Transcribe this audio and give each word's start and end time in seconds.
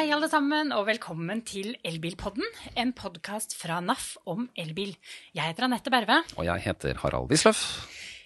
Hei, 0.00 0.06
alle 0.16 0.30
sammen, 0.32 0.70
og 0.72 0.86
velkommen 0.88 1.42
til 1.44 1.74
Elbilpodden, 1.84 2.46
en 2.80 2.94
podkast 2.96 3.52
fra 3.52 3.82
NAF 3.84 4.14
om 4.32 4.46
elbil. 4.56 4.94
Jeg 5.36 5.44
heter 5.44 5.66
Anette 5.66 5.92
Berve. 5.92 6.14
Og 6.40 6.46
jeg 6.46 6.62
heter 6.64 6.96
Harald 7.02 7.28
Wisløff. 7.28 7.60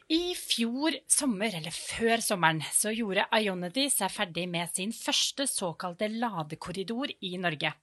I 0.06 0.36
fjor 0.38 0.94
sommer, 1.10 1.50
eller 1.58 1.74
før 1.74 2.22
sommeren, 2.22 2.62
så 2.70 2.92
gjorde 2.94 3.24
Ionity 3.40 3.88
seg 3.90 4.14
ferdig 4.14 4.44
med 4.52 4.70
sin 4.70 4.94
første 4.94 5.48
såkalte 5.50 6.06
ladekorridor 6.12 7.10
i 7.26 7.32
Norge. 7.42 7.74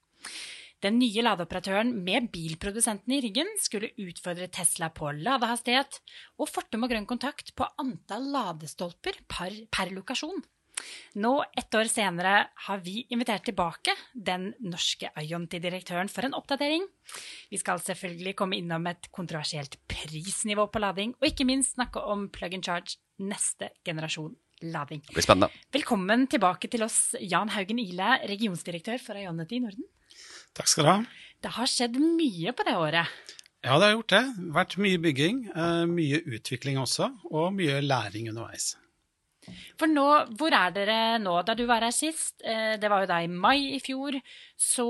Den 0.80 0.95
nye 1.02 1.27
ladeoperatøren 1.27 1.91
med 2.08 2.31
bilprodusenten 2.31 3.17
i 3.17 3.20
ryggen 3.27 3.52
skulle 3.59 3.91
utfordre 3.99 4.48
Tesla 4.55 4.88
på 4.95 5.12
ladehastighet 5.20 5.99
og 6.39 6.48
Fortum 6.48 6.88
og 6.88 6.95
Grønn 6.95 7.12
Kontakt 7.12 7.52
på 7.59 7.67
antall 7.84 8.31
ladestolper 8.38 9.20
per, 9.27 9.66
per 9.67 9.91
lokasjon. 9.91 10.39
Nå, 11.21 11.34
ett 11.58 11.76
år 11.76 11.90
senere, 11.91 12.48
har 12.67 12.84
vi 12.85 13.05
invitert 13.13 13.45
tilbake 13.48 13.95
den 14.13 14.52
norske 14.63 15.12
Ionti-direktøren 15.20 16.12
for 16.12 16.27
en 16.27 16.38
oppdatering. 16.38 16.85
Vi 17.52 17.59
skal 17.62 17.81
selvfølgelig 17.84 18.35
komme 18.40 18.59
innom 18.59 18.88
et 18.91 19.09
kontroversielt 19.13 19.80
prisnivå 19.91 20.67
på 20.71 20.81
lading, 20.84 21.16
og 21.20 21.27
ikke 21.27 21.48
minst 21.49 21.76
snakke 21.77 22.04
om 22.04 22.30
plug 22.34 22.55
and 22.57 22.67
charge 22.67 22.99
neste 23.21 23.71
generasjon 23.85 24.35
lading. 24.62 25.02
Det 25.07 25.17
blir 25.17 25.26
spennende. 25.26 25.52
Velkommen 25.73 26.27
tilbake 26.31 26.70
til 26.71 26.85
oss, 26.85 27.16
Jan 27.20 27.52
Haugen 27.55 27.82
Ile, 27.82 28.18
regionsdirektør 28.29 29.02
for 29.02 29.20
Ionity 29.20 29.57
i 29.57 29.66
Norden. 29.66 29.88
Takk 30.57 30.70
skal 30.70 30.85
du 30.85 30.91
ha. 30.91 30.98
Det 31.41 31.54
har 31.57 31.70
skjedd 31.70 31.98
mye 31.98 32.54
på 32.54 32.66
det 32.68 32.76
året. 32.77 33.21
Ja, 33.62 33.77
det 33.77 33.88
har 33.88 33.95
gjort 33.95 34.13
det. 34.13 34.21
Vært 34.55 34.77
mye 34.82 35.02
bygging, 35.02 35.43
eh, 35.54 35.84
mye 35.90 36.21
utvikling 36.26 36.79
også, 36.82 37.12
og 37.29 37.54
mye 37.54 37.82
læring 37.82 38.29
underveis. 38.32 38.76
For 39.80 39.90
nå, 39.90 40.08
hvor 40.38 40.54
er 40.54 40.73
dere 40.76 40.98
nå? 41.22 41.34
Da 41.48 41.55
du 41.58 41.63
var 41.70 41.86
her 41.86 41.95
sist, 41.95 42.44
eh, 42.45 42.77
det 42.82 42.90
var 42.91 43.04
jo 43.04 43.10
da 43.10 43.21
i 43.24 43.29
mai 43.32 43.74
i 43.76 43.79
fjor, 43.82 44.18
så 44.55 44.88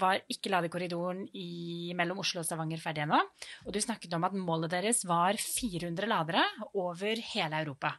var 0.00 0.22
ikke 0.30 0.52
ladekorridoren 0.52 1.26
i, 1.36 1.92
mellom 1.96 2.22
Oslo 2.22 2.40
og 2.40 2.48
Stavanger 2.48 2.80
ferdig 2.80 3.04
ennå. 3.04 3.20
Og 3.66 3.74
du 3.74 3.80
snakket 3.82 4.14
om 4.16 4.24
at 4.28 4.36
målet 4.36 4.72
deres 4.72 5.04
var 5.08 5.36
400 5.40 6.08
ladere 6.08 6.46
over 6.72 7.20
hele 7.34 7.60
Europa. 7.60 7.94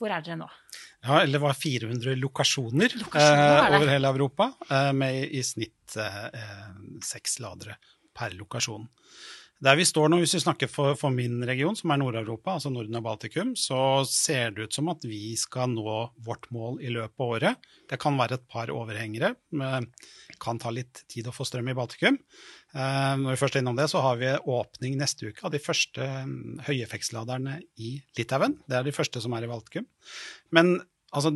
Hvor 0.00 0.10
er 0.10 0.24
dere 0.26 0.40
nå? 0.40 0.48
Ja, 1.04 1.20
eller 1.20 1.38
det 1.38 1.42
var 1.44 1.56
400 1.58 2.16
lokasjoner, 2.18 2.94
Lokasjoner 2.98 3.52
var 3.52 3.68
eh, 3.68 3.78
over 3.78 3.92
hele 3.92 4.10
Europa, 4.10 4.50
eh, 4.70 4.90
med 4.96 5.34
i 5.36 5.42
snitt 5.46 5.96
eh, 6.00 6.44
seks 7.04 7.38
ladere 7.44 7.76
per 8.14 8.34
lokasjon. 8.38 8.86
Der 9.62 9.78
vi 9.78 9.84
står 9.86 10.10
nå, 10.10 10.18
hvis 10.20 10.34
vi 10.34 10.42
snakker 10.42 10.68
for, 10.68 10.96
for 10.98 11.14
min 11.14 11.38
region, 11.46 11.76
som 11.78 11.92
er 11.94 12.00
Nord-Europa, 12.00 12.56
altså 12.56 12.72
Norden 12.74 12.98
og 12.98 13.04
Baltikum, 13.06 13.54
så 13.56 14.02
ser 14.08 14.50
det 14.56 14.66
ut 14.66 14.76
som 14.76 14.90
at 14.92 15.06
vi 15.06 15.36
skal 15.40 15.70
nå 15.72 15.94
vårt 16.26 16.48
mål 16.54 16.80
i 16.82 16.90
løpet 16.92 17.22
av 17.22 17.36
året. 17.38 17.70
Det 17.90 18.00
kan 18.02 18.18
være 18.18 18.40
et 18.40 18.48
par 18.50 18.72
overhengere. 18.74 19.34
men 19.54 19.86
kan 20.42 20.58
ta 20.60 20.72
litt 20.74 21.04
tid 21.10 21.28
å 21.28 21.34
få 21.34 21.46
strøm 21.46 21.70
i 21.70 21.76
Baltikum. 21.76 22.18
Eh, 22.74 23.12
når 23.20 23.36
vi 23.36 23.40
først 23.40 23.56
er 23.56 23.62
innom 23.62 23.78
det, 23.78 23.86
så 23.92 24.02
har 24.04 24.18
vi 24.20 24.32
åpning 24.34 24.98
neste 24.98 25.30
uke 25.30 25.46
av 25.46 25.54
de 25.54 25.62
første 25.62 26.08
mm, 26.26 26.64
høyeffektsladerne 26.66 27.60
i 27.78 27.94
Litauen. 28.18 28.58
Det 28.66 28.78
er 28.78 28.86
de 28.86 28.94
første 28.96 29.22
som 29.22 29.36
er 29.36 29.46
i 29.46 29.50
Baltikum. 29.50 29.86
Men 30.54 30.76
altså, 31.14 31.30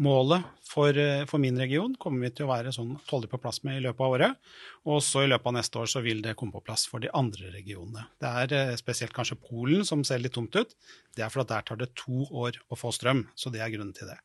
målet 0.00 0.44
for, 0.66 0.96
eh, 0.96 1.24
for 1.28 1.42
min 1.42 1.58
region 1.58 1.94
kommer 2.00 2.26
vi 2.26 2.30
til 2.36 2.46
å 2.46 2.52
være 2.52 2.72
sånn 2.74 2.94
tolv 3.08 3.28
på 3.30 3.40
plass 3.40 3.62
med 3.66 3.78
i 3.78 3.82
løpet 3.84 4.04
av 4.04 4.14
året. 4.16 4.52
Og 4.88 5.02
så 5.04 5.24
i 5.24 5.30
løpet 5.30 5.50
av 5.50 5.56
neste 5.58 5.80
år 5.80 5.90
så 5.90 6.02
vil 6.04 6.22
det 6.24 6.34
komme 6.38 6.54
på 6.54 6.64
plass 6.64 6.86
for 6.90 7.02
de 7.02 7.10
andre 7.16 7.52
regionene. 7.54 8.06
Det 8.22 8.32
er 8.42 8.56
eh, 8.58 8.74
spesielt 8.80 9.14
kanskje 9.16 9.38
Polen 9.40 9.84
som 9.88 10.04
ser 10.06 10.22
litt 10.22 10.36
tomt 10.36 10.56
ut. 10.56 10.74
Det 11.16 11.24
er 11.24 11.32
fordi 11.32 11.52
der 11.52 11.66
tar 11.68 11.80
det 11.80 11.90
to 11.98 12.24
år 12.30 12.56
å 12.72 12.78
få 12.78 12.92
strøm, 12.94 13.26
så 13.36 13.52
det 13.52 13.60
er 13.60 13.72
grunnen 13.74 13.94
til 13.96 14.08
det. 14.08 14.18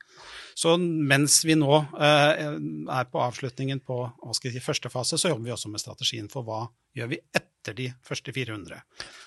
Så 0.55 0.77
mens 0.79 1.41
vi 1.47 1.57
nå 1.59 1.73
eh, 1.97 2.45
er 2.47 3.11
på 3.11 3.23
avslutningen 3.23 3.83
på 3.83 4.03
si, 4.37 4.53
første 4.63 4.91
fase, 4.93 5.19
så 5.19 5.33
jobber 5.33 5.49
vi 5.49 5.55
også 5.57 5.73
med 5.73 5.83
strategien 5.83 6.31
for 6.31 6.47
hva 6.47 6.65
gjør 6.97 7.15
vi 7.15 7.21
etter 7.67 7.75
de 7.77 7.87
første 8.05 8.31
400. 8.33 8.79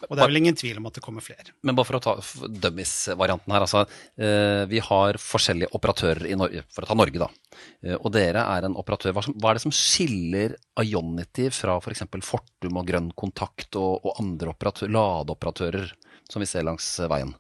Og 0.09 0.17
det 0.17 0.23
er 0.23 0.31
vel 0.31 0.41
ingen 0.41 0.56
tvil 0.56 0.78
om 0.81 0.89
at 0.89 0.97
det 0.97 1.03
kommer 1.05 1.25
flere. 1.25 1.53
Men 1.62 1.77
bare 1.77 1.89
for 1.89 1.99
å 1.99 2.03
ta 2.03 2.15
dummies-varianten 2.65 3.53
her. 3.53 3.67
Altså, 3.67 3.84
eh, 4.17 4.65
vi 4.71 4.81
har 4.81 5.19
forskjellige 5.21 5.73
operatører 5.77 6.27
i 6.31 6.39
Norge, 6.39 6.65
for 6.73 6.84
å 6.84 6.91
ta 6.91 6.97
Norge, 6.97 7.21
da. 7.21 7.28
Eh, 7.84 7.97
og 7.99 8.12
dere 8.12 8.47
er 8.56 8.65
en 8.65 8.78
operatør. 8.81 9.15
Hva, 9.17 9.51
er 9.51 9.59
det 9.59 9.65
som 9.67 9.75
skiller 9.75 10.56
Ionity 10.81 11.51
fra 11.53 11.77
f.eks. 11.81 12.06
Fortum 12.25 12.81
og 12.81 12.89
Grønn 12.89 13.12
Kontakt 13.12 13.77
og, 13.77 14.01
og 14.05 14.23
andre 14.23 14.55
operatør, 14.55 14.93
ladeoperatører 14.97 15.95
som 16.31 16.43
vi 16.43 16.49
ser 16.49 16.67
langs 16.67 16.99
eh, 17.01 17.11
veien? 17.11 17.37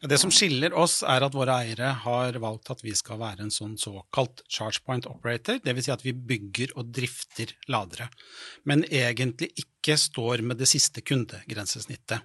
Ja, 0.00 0.08
Det 0.08 0.18
som 0.18 0.32
skiller 0.32 0.74
oss, 0.76 1.00
er 1.02 1.24
at 1.24 1.36
våre 1.36 1.56
eiere 1.64 1.92
har 2.04 2.36
valgt 2.42 2.70
at 2.72 2.84
vi 2.84 2.94
skal 2.96 3.20
være 3.20 3.46
en 3.46 3.54
sånn 3.54 3.76
såkalt 3.80 4.42
charge 4.48 4.82
point 4.86 5.06
operator. 5.08 5.60
Dvs. 5.64 5.86
Si 5.86 5.94
at 5.94 6.04
vi 6.04 6.14
bygger 6.14 6.74
og 6.76 6.92
drifter 6.94 7.54
ladere, 7.72 8.10
men 8.68 8.84
egentlig 8.88 9.50
ikke 9.56 9.69
står 9.88 10.42
med 10.44 10.60
det 10.60 10.68
siste 10.68 11.00
kundegrensesnittet. 11.00 12.20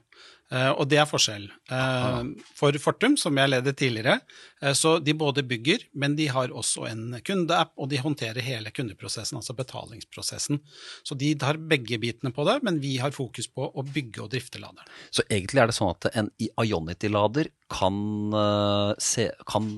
Eh, 0.53 0.69
og 0.77 0.85
det 0.91 0.99
er 1.01 1.07
forskjell. 1.09 1.47
Eh, 1.73 2.17
for 2.53 2.77
Fortum, 2.81 3.15
som 3.17 3.37
jeg 3.39 3.49
ledet 3.49 3.73
tidligere, 3.79 4.19
eh, 4.61 4.75
så 4.77 4.99
de 5.01 5.15
både 5.17 5.41
bygger, 5.47 5.87
men 5.97 6.15
de 6.15 6.27
har 6.29 6.53
også 6.53 6.85
en 6.91 7.17
kundeapp, 7.25 7.73
og 7.81 7.89
de 7.89 8.01
håndterer 8.01 8.45
hele 8.45 8.69
kundeprosessen, 8.75 9.39
altså 9.39 9.55
betalingsprosessen. 9.57 10.61
Så 11.03 11.17
de 11.17 11.33
tar 11.41 11.57
begge 11.57 11.97
bitene 12.01 12.33
på 12.35 12.45
det, 12.45 12.59
men 12.67 12.77
vi 12.83 12.97
har 13.01 13.15
fokus 13.15 13.49
på 13.49 13.71
å 13.71 13.85
bygge 13.85 14.21
og 14.21 14.29
drifte 14.35 14.61
laderen. 14.61 14.85
Så 15.09 15.25
egentlig 15.29 15.63
er 15.63 15.71
det 15.71 15.77
sånn 15.79 15.95
at 15.95 16.11
en 16.13 16.29
Ionity-lader 16.37 17.49
kan, 17.73 17.97
kan 19.49 19.71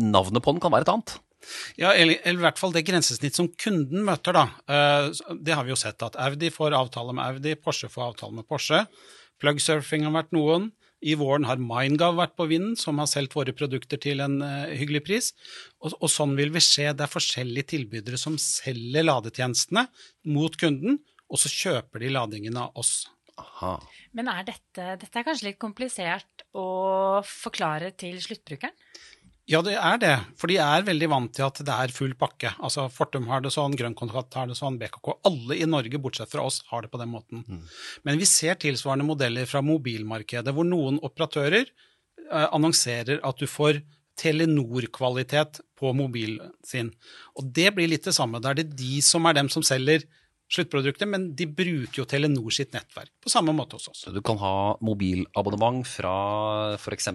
Navnet 0.00 0.44
på 0.44 0.54
den 0.54 0.62
kan 0.62 0.72
være 0.72 0.86
et 0.86 0.92
annet? 0.92 1.18
Ja, 1.80 1.92
eller, 1.94 2.20
eller 2.24 2.42
i 2.42 2.44
hvert 2.44 2.60
fall 2.60 2.74
det 2.74 2.84
grensesnitt 2.88 3.38
som 3.38 3.48
kunden 3.60 4.04
møter, 4.06 4.36
da. 4.36 4.44
Eh, 4.68 5.36
Det 5.40 5.56
har 5.56 5.64
vi 5.64 5.72
jo 5.74 5.78
sett 5.80 6.02
at 6.06 6.18
Audi 6.20 6.50
får 6.52 6.76
avtale 6.76 7.14
med 7.16 7.24
Audi, 7.24 7.54
Porsche 7.56 7.90
får 7.92 8.10
avtale 8.10 8.36
med 8.40 8.48
Porsche. 8.48 8.84
Plugsurfing 9.40 10.04
har 10.04 10.14
vært 10.18 10.36
noen. 10.36 10.70
I 11.00 11.14
våren 11.16 11.46
har 11.48 11.56
MindGov 11.56 12.18
vært 12.18 12.34
på 12.36 12.44
vinden, 12.50 12.74
som 12.76 12.98
har 13.00 13.08
solgt 13.08 13.32
våre 13.32 13.54
produkter 13.56 13.96
til 14.00 14.20
en 14.20 14.42
eh, 14.44 14.74
hyggelig 14.76 15.00
pris. 15.06 15.30
Og, 15.80 15.94
og 15.96 16.10
sånn 16.12 16.34
vil 16.36 16.52
vi 16.52 16.60
se. 16.60 16.90
Det 16.92 17.06
er 17.06 17.14
forskjellige 17.14 17.70
tilbydere 17.72 18.20
som 18.20 18.36
selger 18.40 19.06
ladetjenestene 19.08 19.86
mot 20.28 20.60
kunden, 20.60 21.00
og 21.30 21.40
så 21.40 21.48
kjøper 21.48 22.04
de 22.04 22.12
ladingen 22.12 22.60
av 22.60 22.76
oss. 22.80 23.06
Aha. 23.40 23.78
Men 24.12 24.28
er 24.28 24.44
dette, 24.50 24.98
dette 25.00 25.16
er 25.16 25.24
kanskje 25.24 25.48
litt 25.48 25.60
komplisert 25.62 26.44
å 26.52 26.66
forklare 27.24 27.94
til 27.96 28.18
sluttbrukeren? 28.20 28.74
Ja, 29.50 29.58
det 29.66 29.74
er 29.74 29.98
det. 29.98 30.14
For 30.38 30.50
de 30.50 30.60
er 30.62 30.84
veldig 30.86 31.08
vant 31.10 31.32
til 31.34 31.42
at 31.42 31.58
det 31.66 31.74
er 31.74 31.92
full 31.94 32.12
pakke. 32.18 32.52
Altså 32.62 32.84
Fortum 32.94 33.26
har 33.32 33.42
det 33.42 33.50
sånn, 33.50 33.74
Grønn 33.78 33.96
kontrakt 33.98 34.36
har 34.38 34.46
det 34.46 34.54
sånn, 34.58 34.76
BKK. 34.78 35.16
Alle 35.26 35.56
i 35.58 35.66
Norge, 35.66 35.98
bortsett 35.98 36.30
fra 36.30 36.44
oss, 36.46 36.60
har 36.70 36.84
det 36.84 36.92
på 36.92 37.00
den 37.00 37.10
måten. 37.10 37.42
Men 38.06 38.20
vi 38.20 38.28
ser 38.30 38.60
tilsvarende 38.62 39.08
modeller 39.08 39.48
fra 39.50 39.62
mobilmarkedet, 39.66 40.54
hvor 40.54 40.68
noen 40.68 41.00
operatører 41.02 41.64
eh, 41.66 42.46
annonserer 42.46 43.18
at 43.26 43.42
du 43.42 43.48
får 43.50 43.82
Telenor-kvalitet 44.20 45.62
på 45.80 45.94
mobilen 45.96 46.52
sin. 46.66 46.92
Og 47.40 47.50
det 47.56 47.70
blir 47.74 47.88
litt 47.90 48.06
det 48.06 48.14
samme. 48.14 48.38
Da 48.38 48.52
er 48.52 48.60
det 48.60 48.76
de 48.78 49.00
som 49.02 49.26
er 49.26 49.38
dem 49.38 49.48
som 49.50 49.64
selger 49.66 50.04
sluttproduktet, 50.50 51.06
men 51.08 51.28
de 51.38 51.46
bruker 51.46 52.02
jo 52.02 52.04
Telenor 52.10 52.50
sitt 52.54 52.72
nettverk 52.74 53.10
på 53.22 53.30
samme 53.32 53.52
måte 53.56 53.78
hos 53.78 53.88
oss. 53.92 54.04
Så 54.06 54.12
du 54.14 54.20
kan 54.20 54.38
ha 54.42 54.76
mobilabonnement 54.82 55.86
fra 55.86 56.74
f.eks. 56.76 57.08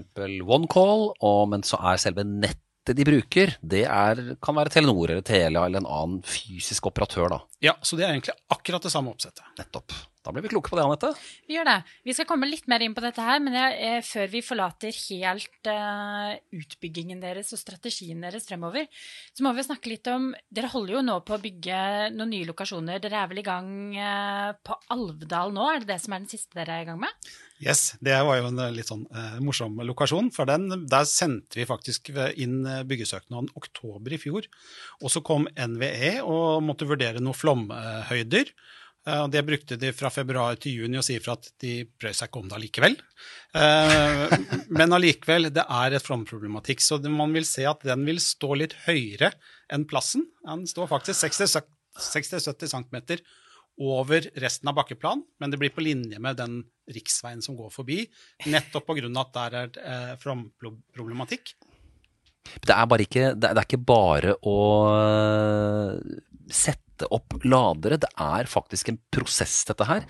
OneCall, 0.44 1.13
og- 1.22 1.50
men 1.50 1.62
så 1.62 1.78
er 1.81 1.97
selve 1.97 2.24
nettet 2.24 2.95
de 2.95 3.03
bruker, 3.03 3.56
det 3.66 3.84
er, 3.90 4.35
kan 4.41 4.53
være 4.56 4.69
Telenor 4.69 5.09
eller 5.09 5.22
Telia 5.25 5.66
eller 5.66 5.79
en 5.81 5.88
annen 5.90 6.22
fysisk 6.22 6.85
operatør, 6.85 7.29
da. 7.29 7.40
Ja, 7.62 7.74
så 7.81 7.97
det 7.97 8.06
er 8.06 8.13
egentlig 8.13 8.35
akkurat 8.51 8.81
det 8.84 8.91
samme 8.91 9.09
oppsettet. 9.09 9.41
Nettopp. 9.57 9.91
Da 10.25 10.34
blir 10.34 10.41
vi 10.41 10.50
kloke 10.50 10.72
på 10.72 10.78
det, 10.80 10.86
Anette. 10.88 11.12
Vi 11.46 11.53
gjør 11.53 11.68
det. 11.69 11.78
Vi 12.08 12.16
skal 12.18 12.25
komme 12.30 12.50
litt 12.50 12.66
mer 12.72 12.81
inn 12.81 12.96
på 12.97 13.03
dette 13.03 13.22
her, 13.22 13.38
men 13.46 13.53
jeg, 13.53 13.75
eh, 13.78 14.00
før 14.06 14.31
vi 14.31 14.41
forlater 14.41 14.96
helt 14.96 15.69
eh, 15.69 16.31
utbyggingen 16.58 17.22
deres 17.22 17.54
og 17.54 17.62
strategien 17.62 18.25
deres 18.25 18.50
fremover, 18.50 18.89
så 19.36 19.45
må 19.45 19.54
vi 19.54 19.68
snakke 19.68 19.94
litt 19.94 20.10
om 20.10 20.31
Dere 20.50 20.72
holder 20.72 20.98
jo 20.98 21.06
nå 21.06 21.19
på 21.27 21.36
å 21.36 21.42
bygge 21.42 21.80
noen 22.16 22.33
nye 22.33 22.50
lokasjoner. 22.50 23.01
Dere 23.04 23.22
er 23.22 23.30
vel 23.30 23.44
i 23.44 23.45
gang 23.45 23.69
eh, 23.94 24.51
på 24.66 24.80
Alvdal 24.95 25.54
nå? 25.54 25.69
Er 25.69 25.83
det 25.83 25.94
det 25.94 26.01
som 26.01 26.16
er 26.16 26.25
den 26.25 26.31
siste 26.31 26.57
dere 26.57 26.80
er 26.80 26.88
i 26.88 26.89
gang 26.89 27.04
med? 27.06 27.30
Yes, 27.63 27.94
det 28.04 28.16
var 28.27 28.42
jo 28.42 28.50
en 28.50 28.60
eh, 28.60 28.74
litt 28.75 28.89
sånn 28.89 29.06
eh, 29.16 29.38
morsom 29.44 29.77
lokasjon, 29.88 30.27
for 30.36 30.50
den, 30.50 30.68
der 30.92 31.06
sendte 31.07 31.62
vi 31.62 31.68
faktisk 31.68 32.12
inn 32.12 32.66
eh, 32.68 32.81
byggesøknaden 32.88 33.54
oktober 33.56 34.16
i 34.16 34.19
fjor. 34.19 34.50
Og 35.00 35.13
så 35.13 35.24
kom 35.24 35.48
NVE 35.56 36.18
og 36.25 36.66
måtte 36.68 36.88
vurdere 36.89 37.24
noen 37.24 37.38
flomhøyder. 37.38 38.51
Eh, 39.06 39.22
og 39.22 39.31
det 39.34 39.44
brukte 39.46 39.78
de 39.80 39.92
fra 39.96 40.10
februar 40.13 40.57
til 40.62 40.81
juni 40.81 41.00
å 41.00 41.06
si 41.06 41.18
for 41.22 41.36
at 41.36 41.52
de 41.62 41.84
brød 41.86 42.18
seg 42.18 42.30
ikke 42.30 42.42
om 42.42 42.50
det 42.50 42.57
allikevel. 42.57 42.98
Eh, 43.62 44.36
men 44.80 44.98
allikevel, 44.98 45.52
det 45.54 45.66
er 45.66 45.96
et 45.96 46.06
flomproblematikk, 46.06 46.84
så 46.84 47.00
man 47.06 47.36
vil 47.36 47.48
se 47.48 47.68
at 47.69 47.86
den 47.86 48.06
vil 48.07 48.22
stå 48.24 48.54
litt 48.62 48.78
høyere 48.88 49.34
enn 49.74 49.88
plassen. 49.90 50.25
Den 50.46 50.66
står 50.69 50.90
faktisk 50.92 51.28
60-70 51.30 52.74
cm 52.74 53.19
over 53.86 54.30
resten 54.40 54.69
av 54.72 54.78
bakkeplan, 54.78 55.22
men 55.42 55.51
det 55.51 55.60
blir 55.60 55.74
på 55.75 55.84
linje 55.84 56.19
med 56.24 56.38
den 56.40 56.62
riksveien 56.96 57.42
som 57.44 57.58
går 57.60 57.74
forbi, 57.74 58.06
nettopp 58.48 58.88
pga. 58.88 59.10
at 59.19 59.34
der 59.36 59.58
er 59.60 59.80
eh, 59.84 60.13
flomproblematikk. 60.22 61.56
Det 62.62 62.72
er, 62.72 63.01
ikke, 63.01 63.34
det 63.36 63.50
er 63.50 63.66
ikke 63.66 63.81
bare 63.81 64.36
å 64.46 64.58
øh, 64.94 65.98
sette 66.95 67.12
opp 67.13 67.36
ladere. 67.44 68.00
Det 68.00 68.09
er 68.15 68.47
faktisk 68.47 68.89
en 68.89 69.00
prosess, 69.12 69.63
dette 69.68 69.86
her. 69.88 70.06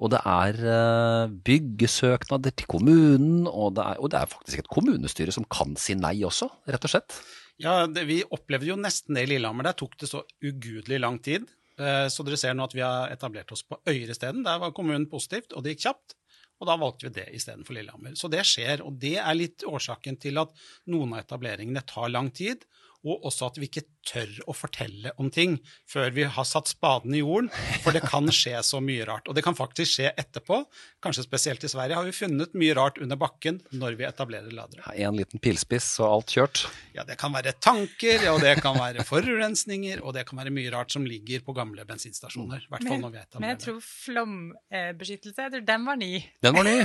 Og 0.00 0.10
det 0.14 0.20
er 0.24 0.56
øh, 0.56 1.34
byggesøknader 1.44 2.54
til 2.56 2.66
kommunen, 2.70 3.46
og 3.46 3.76
det, 3.76 3.84
er, 3.84 4.00
og 4.00 4.10
det 4.10 4.20
er 4.20 4.30
faktisk 4.30 4.58
et 4.64 4.72
kommunestyre 4.72 5.32
som 5.32 5.46
kan 5.50 5.76
si 5.76 5.94
nei 5.94 6.18
også, 6.24 6.48
rett 6.70 6.84
og 6.84 6.94
slett. 6.94 7.20
Ja, 7.60 7.84
det, 7.86 8.06
Vi 8.08 8.22
opplevde 8.24 8.70
jo 8.70 8.78
nesten 8.80 9.16
det 9.16 9.26
i 9.26 9.34
Lillehammer. 9.34 9.68
Der 9.68 9.76
tok 9.76 9.98
det 10.00 10.08
så 10.08 10.24
ugudelig 10.40 11.00
lang 11.00 11.20
tid. 11.22 11.44
Eh, 11.78 12.06
så 12.08 12.24
dere 12.24 12.40
ser 12.40 12.56
nå 12.56 12.64
at 12.64 12.76
vi 12.76 12.84
har 12.84 13.12
etablert 13.12 13.52
oss 13.52 13.66
på 13.68 13.78
Øyre 13.84 14.14
isteden. 14.14 14.44
Der 14.46 14.62
var 14.62 14.72
kommunen 14.76 15.10
positivt, 15.10 15.52
og 15.52 15.64
det 15.64 15.76
gikk 15.76 15.90
kjapt. 15.90 16.16
Og 16.60 16.68
da 16.68 16.76
valgte 16.76 17.08
vi 17.08 17.14
det 17.16 17.28
istedenfor 17.36 17.76
Lillehammer. 17.76 18.16
Så 18.20 18.28
det 18.32 18.42
skjer, 18.48 18.82
og 18.84 18.98
det 19.00 19.16
er 19.20 19.36
litt 19.36 19.64
årsaken 19.64 20.18
til 20.20 20.40
at 20.42 20.52
noen 20.92 21.14
av 21.16 21.22
etableringene 21.22 21.84
tar 21.88 22.12
lang 22.12 22.28
tid 22.36 22.66
og 23.06 23.24
også 23.30 23.48
at 23.48 23.58
vi 23.60 23.68
ikke 23.70 23.84
tør 24.06 24.30
å 24.48 24.54
fortelle 24.56 25.12
om 25.20 25.28
ting 25.32 25.58
før 25.88 26.10
vi 26.16 26.24
har 26.28 26.46
satt 26.48 26.70
spaden 26.70 27.14
i 27.16 27.20
jorden, 27.22 27.50
for 27.84 27.96
det 27.96 28.02
kan 28.08 28.28
skje 28.32 28.58
så 28.66 28.80
mye 28.84 29.04
rart. 29.08 29.28
Og 29.28 29.36
det 29.36 29.44
kan 29.44 29.56
faktisk 29.56 29.96
skje 29.98 30.10
etterpå. 30.20 30.62
Kanskje 31.04 31.24
spesielt 31.26 31.64
i 31.64 31.70
Sverige 31.72 31.98
har 31.98 32.08
vi 32.08 32.14
funnet 32.16 32.56
mye 32.58 32.74
rart 32.76 33.00
under 33.00 33.18
bakken 33.20 33.60
når 33.72 33.96
vi 34.00 34.06
etablerer 34.08 34.52
ladere. 34.52 34.84
Ja, 34.96 35.08
en 35.08 35.20
liten 35.20 35.40
pilspiss 35.42 35.88
og 36.02 36.08
alt 36.10 36.34
kjørt? 36.36 36.64
Ja, 36.96 37.04
det 37.08 37.16
kan 37.20 37.32
være 37.36 37.54
tanker, 37.60 38.24
og 38.32 38.40
det 38.44 38.56
kan 38.64 38.76
være 38.80 39.04
forurensninger, 39.08 40.02
og 40.04 40.16
det 40.16 40.26
kan 40.28 40.40
være 40.40 40.52
mye 40.54 40.72
rart 40.74 40.92
som 40.96 41.06
ligger 41.08 41.44
på 41.46 41.56
gamle 41.56 41.84
bensinstasjoner. 41.88 42.66
hvert 42.70 42.88
fall 42.88 43.00
når 43.04 43.14
vi 43.16 43.22
etablerer. 43.22 43.44
Men 43.44 43.54
jeg 43.54 43.62
tror 43.66 43.80
flombeskyttelse, 43.86 45.46
jeg 45.46 45.54
tror 45.56 45.66
den 45.72 45.88
var 45.88 46.00
ny. 46.00 46.12
Den 46.44 46.56
var 46.56 46.66
ny. 46.66 46.78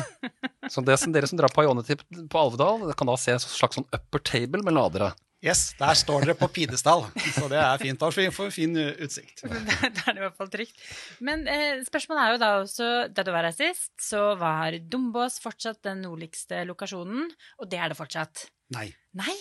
Så 0.72 0.82
det 0.86 0.98
som 1.02 1.14
dere 1.16 1.28
som 1.30 1.40
drar 1.40 1.52
på 1.54 1.64
Ionity 1.66 1.96
på 2.32 2.40
Alvedal, 2.40 2.90
kan 2.98 3.10
da 3.10 3.16
se 3.20 3.36
en 3.36 3.42
slags 3.42 3.80
sånn 3.80 3.88
upper 3.96 4.24
table 4.26 4.64
med 4.66 4.76
ladere. 4.76 5.12
Yes, 5.46 5.76
der 5.78 5.94
står 5.94 6.24
dere 6.26 6.34
på 6.40 6.48
pidestall, 6.50 7.04
så 7.36 7.46
det 7.52 7.60
er 7.62 7.78
fint. 7.78 8.00
Da 8.02 8.08
får 8.10 8.48
vi 8.48 8.54
fin 8.56 8.78
utsikt. 9.06 9.44
Da 9.46 10.08
er 10.10 10.16
det 10.16 10.18
i 10.18 10.24
hvert 10.24 10.38
fall 10.40 10.50
trygt. 10.50 10.80
Men 11.28 11.44
eh, 11.52 11.84
spørsmålet 11.86 12.22
er 12.24 12.32
jo 12.34 12.40
da 12.42 12.50
også, 12.64 12.88
da 13.14 13.26
du 13.28 13.30
var 13.36 13.46
her 13.46 13.54
sist, 13.54 13.92
så 14.02 14.32
var 14.42 14.80
Dombås 14.82 15.38
fortsatt 15.44 15.84
den 15.86 16.02
nordligste 16.08 16.64
lokasjonen, 16.66 17.30
og 17.62 17.70
det 17.70 17.78
er 17.78 17.94
det 17.94 18.00
fortsatt? 18.00 18.48
Nei. 18.74 18.88
Nei? 19.22 19.36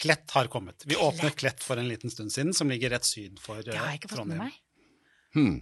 Klett 0.00 0.32
har 0.32 0.48
kommet. 0.48 0.86
Vi 0.86 0.94
Klett. 0.94 1.04
åpnet 1.10 1.36
Klett 1.42 1.64
for 1.64 1.76
en 1.76 1.90
liten 1.90 2.12
stund 2.12 2.32
siden, 2.32 2.54
som 2.56 2.72
ligger 2.72 2.94
rett 2.96 3.04
syd 3.04 3.36
for 3.42 3.60
Trondheim. 3.60 3.74
Det 3.74 3.82
har 3.82 3.92
jeg 3.92 4.00
ikke 4.00 4.14
fått 4.14 4.30
med 4.32 4.40
meg. 4.40 4.56
Hmm. 5.36 5.58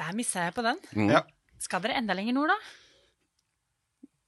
Der 0.00 0.16
missa 0.16 0.46
jeg 0.48 0.56
på 0.56 0.64
den. 0.64 0.80
Mm. 0.96 1.10
Ja. 1.12 1.20
Skal 1.60 1.84
dere 1.84 2.00
enda 2.00 2.16
lenger 2.16 2.38
nord, 2.38 2.54
da? 2.54 2.56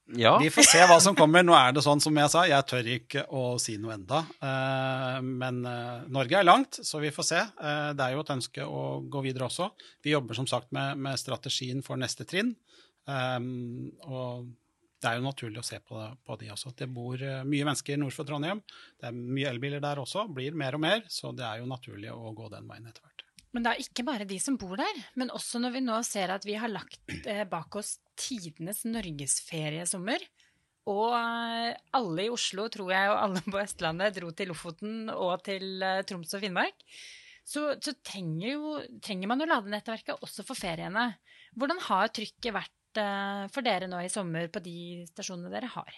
Ja. 0.07 0.39
Vi 0.39 0.49
får 0.53 0.67
se 0.69 0.81
hva 0.85 0.97
som 1.01 1.15
kommer. 1.17 1.43
Nå 1.45 1.55
er 1.57 1.73
det 1.73 1.81
sånn 1.85 2.01
som 2.03 2.17
jeg 2.19 2.29
sa, 2.29 2.43
jeg 2.45 2.67
tør 2.69 2.89
ikke 2.93 3.23
å 3.33 3.45
si 3.61 3.77
noe 3.81 3.95
enda. 3.95 4.21
Eh, 4.37 5.21
men 5.25 5.63
eh, 5.65 6.03
Norge 6.13 6.37
er 6.39 6.45
langt, 6.45 6.79
så 6.85 7.01
vi 7.01 7.13
får 7.13 7.27
se. 7.29 7.39
Eh, 7.41 7.89
det 7.97 8.05
er 8.05 8.13
jo 8.13 8.21
et 8.21 8.35
ønske 8.35 8.67
å 8.67 8.83
gå 9.01 9.23
videre 9.25 9.47
også. 9.49 9.71
Vi 10.05 10.13
jobber 10.13 10.37
som 10.37 10.49
sagt 10.49 10.69
med, 10.75 11.07
strategien 11.17 11.81
for 11.85 11.97
neste 11.97 12.27
trinn. 12.27 12.53
Og 13.05 14.45
det 15.01 15.09
er 15.09 15.19
jo 15.19 15.25
naturlig 15.25 15.61
å 15.61 15.65
se 15.65 15.79
på, 15.85 15.99
på 16.25 16.37
de 16.41 16.49
også. 16.53 16.73
Det 16.77 16.89
bor 16.91 17.21
mye 17.21 17.67
mennesker 17.67 17.99
nord 18.01 18.13
for 18.15 18.27
Trondheim. 18.27 18.61
Det 18.99 19.09
er 19.09 19.15
mye 19.15 19.51
elbiler 19.53 19.83
der 19.83 20.01
også, 20.01 20.27
blir 20.33 20.57
mer 20.57 20.77
og 20.77 20.83
mer. 20.85 21.05
Så 21.09 21.33
det 21.37 21.45
er 21.47 21.61
jo 21.61 21.69
naturlig 21.69 22.13
å 22.13 22.33
gå 22.35 22.49
den 22.53 22.67
veien 22.69 22.89
etter 22.89 23.05
hvert. 23.05 23.14
Men 23.55 23.69
er 23.71 23.79
ikke 23.79 24.03
bare 24.03 24.27
de 24.27 24.35
som 24.41 24.57
bor 24.59 24.75
der, 24.79 24.97
men 25.15 25.31
også 25.31 25.61
når 25.63 25.77
vi 25.77 25.81
nå 25.85 25.99
ser 26.03 26.33
at 26.33 26.43
vi 26.43 26.57
har 26.59 26.71
lagt 26.71 27.13
eh, 27.23 27.45
bak 27.47 27.77
oss 27.79 27.95
tidenes 28.19 28.83
norgesferiesommer. 28.83 30.25
Og 30.91 31.15
eh, 31.15 31.71
alle 31.95 32.25
i 32.25 32.33
Oslo, 32.33 32.67
tror 32.73 32.91
jeg, 32.91 33.11
og 33.13 33.21
alle 33.21 33.43
på 33.45 33.61
Østlandet 33.61 34.17
dro 34.17 34.33
til 34.35 34.51
Lofoten 34.51 35.07
og 35.13 35.37
til 35.47 35.79
eh, 35.79 36.01
Troms 36.07 36.35
og 36.35 36.43
Finnmark. 36.43 36.83
Så, 37.45 37.63
så 37.79 37.93
trenger, 38.03 38.49
jo, 38.57 38.75
trenger, 39.05 39.29
man 39.31 39.39
jo 39.39 39.47
ladenettverket 39.47 40.25
også 40.25 40.43
for 40.43 40.57
feriene. 40.59 41.13
Hvordan 41.55 41.79
har 41.87 42.11
trykket 42.11 42.57
vært 42.57 42.71
for 43.51 43.59
dere 43.59 43.89
nå 43.91 43.99
i 44.01 44.11
sommer 44.11 44.47
på 44.47 44.61
de 44.63 45.03
stasjonene 45.09 45.51
dere 45.51 45.67
har? 45.73 45.97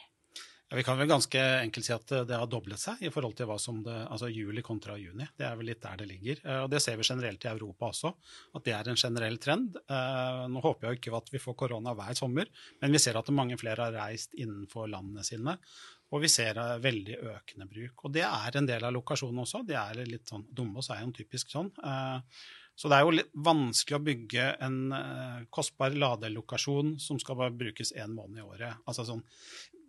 Ja, 0.69 0.75
vi 0.75 0.83
kan 0.83 0.97
vel 0.99 1.07
ganske 1.07 1.39
enkelt 1.61 1.85
si 1.87 1.93
at 1.95 2.11
det 2.27 2.35
har 2.35 2.47
doblet 2.51 2.81
seg 2.81 2.99
i 3.07 3.09
forhold 3.13 3.37
til 3.39 3.47
hva 3.47 3.55
som 3.61 3.77
det, 3.85 3.95
altså 4.11 4.27
juli 4.27 4.59
kontra 4.65 4.97
juni. 4.99 5.23
Det 5.39 5.45
er 5.47 5.53
vel 5.55 5.69
litt 5.69 5.79
der 5.79 6.01
det 6.01 6.07
ligger. 6.09 6.41
Eh, 6.43 6.59
og 6.65 6.67
Det 6.73 6.81
ser 6.83 6.97
vi 6.99 7.05
generelt 7.07 7.45
i 7.45 7.51
Europa 7.53 7.87
også, 7.87 8.11
at 8.59 8.65
det 8.65 8.73
er 8.75 8.89
en 8.91 8.99
generell 8.99 9.39
trend. 9.39 9.77
Eh, 9.79 10.41
nå 10.51 10.63
håper 10.65 10.89
jeg 10.89 10.99
ikke 10.99 11.15
at 11.21 11.31
vi 11.31 11.39
får 11.39 11.55
korona 11.61 11.93
hver 11.95 12.19
sommer, 12.19 12.51
men 12.81 12.91
vi 12.91 12.99
ser 12.99 13.15
at 13.15 13.31
mange 13.31 13.55
flere 13.61 13.87
har 13.87 13.95
reist 13.95 14.35
innenfor 14.35 14.91
landene 14.91 15.23
sine. 15.23 15.55
Og 16.11 16.25
vi 16.25 16.33
ser 16.35 16.59
eh, 16.59 16.75
veldig 16.83 17.15
økende 17.37 17.69
bruk. 17.71 18.03
Og 18.03 18.17
det 18.19 18.27
er 18.27 18.59
en 18.59 18.67
del 18.67 18.83
av 18.83 18.95
lokasjonen 18.99 19.45
også. 19.47 19.63
Det 19.71 19.79
er 19.79 20.03
litt 20.03 20.27
sånn, 20.27 20.49
Dombås 20.51 20.91
er 20.91 21.05
jo 21.05 21.15
typisk 21.15 21.55
sånn. 21.55 21.71
Så 22.77 22.91
det 22.91 22.99
er 22.99 23.07
jo 23.07 23.15
litt 23.15 23.31
vanskelig 23.33 23.95
å 23.97 24.03
bygge 24.05 24.43
en 24.67 24.75
kostbar 25.49 25.95
ladelokasjon 25.97 26.91
som 27.01 27.17
skal 27.17 27.39
bare 27.39 27.55
brukes 27.57 27.89
én 27.97 28.11
måned 28.13 28.37
i 28.37 28.45
året. 28.45 28.83
Altså 28.85 29.07
sånn, 29.07 29.23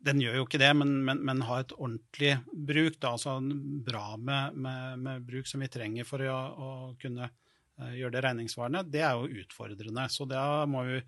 den 0.05 0.23
gjør 0.23 0.39
jo 0.41 0.47
ikke 0.47 0.61
det, 0.61 0.71
men, 0.79 0.95
men, 1.05 1.21
men 1.27 1.43
ha 1.49 1.59
et 1.63 1.75
ordentlig 1.77 2.37
bruk, 2.53 2.99
da, 3.03 3.15
altså 3.17 3.39
bra 3.85 4.17
med, 4.17 4.57
med, 4.57 5.05
med, 5.05 5.27
bruk 5.27 5.49
som 5.51 5.63
vi 5.65 5.71
trenger 5.73 6.07
for 6.09 6.23
å, 6.23 6.39
å 6.39 6.71
kunne 7.01 7.27
uh, 7.27 7.93
gjøre 7.97 8.15
det 8.15 8.23
regningssvarende, 8.29 8.85
det 8.93 9.03
er 9.05 9.19
jo 9.19 9.43
utfordrende. 9.43 10.07
Så 10.13 10.29
da 10.31 10.45
må 10.71 10.85
vi 10.89 11.03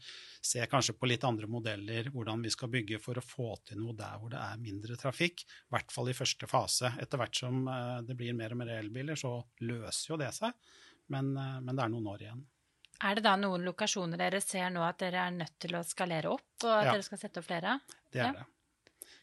se 0.50 0.66
kanskje 0.70 0.96
på 0.98 1.10
litt 1.10 1.26
andre 1.28 1.48
modeller, 1.50 2.10
hvordan 2.14 2.42
vi 2.44 2.52
skal 2.52 2.72
bygge 2.74 3.00
for 3.02 3.20
å 3.20 3.24
få 3.24 3.54
til 3.70 3.82
noe 3.82 3.96
der 3.98 4.20
hvor 4.20 4.34
det 4.34 4.42
er 4.42 4.62
mindre 4.62 4.98
trafikk. 5.00 5.46
I 5.46 5.74
hvert 5.76 5.94
fall 5.94 6.10
i 6.10 6.16
første 6.16 6.50
fase. 6.50 6.94
Etter 7.00 7.22
hvert 7.22 7.42
som 7.44 7.66
uh, 7.70 7.98
det 8.06 8.18
blir 8.18 8.36
mer 8.36 8.56
og 8.56 8.62
mer 8.64 8.76
elbiler, 8.80 9.18
så 9.18 9.38
løser 9.64 10.14
jo 10.16 10.22
det 10.24 10.32
seg. 10.36 10.56
Men, 11.14 11.34
uh, 11.38 11.58
men 11.62 11.76
det 11.76 11.86
er 11.86 11.94
noen 11.94 12.10
år 12.10 12.26
igjen. 12.26 12.46
Er 13.00 13.16
det 13.16 13.24
da 13.24 13.32
noen 13.40 13.62
lokasjoner 13.64 14.20
dere 14.20 14.42
ser 14.44 14.68
nå 14.74 14.82
at 14.84 14.98
dere 15.00 15.22
er 15.24 15.32
nødt 15.32 15.54
til 15.62 15.72
å 15.78 15.80
skalere 15.86 16.34
opp, 16.34 16.50
og 16.66 16.72
at 16.74 16.90
ja. 16.90 16.96
dere 16.96 17.04
skal 17.06 17.20
sette 17.22 17.40
opp 17.40 17.46
flere? 17.46 17.78
Det 18.12 18.20
er 18.20 18.26
ja. 18.26 18.40
det. 18.42 18.48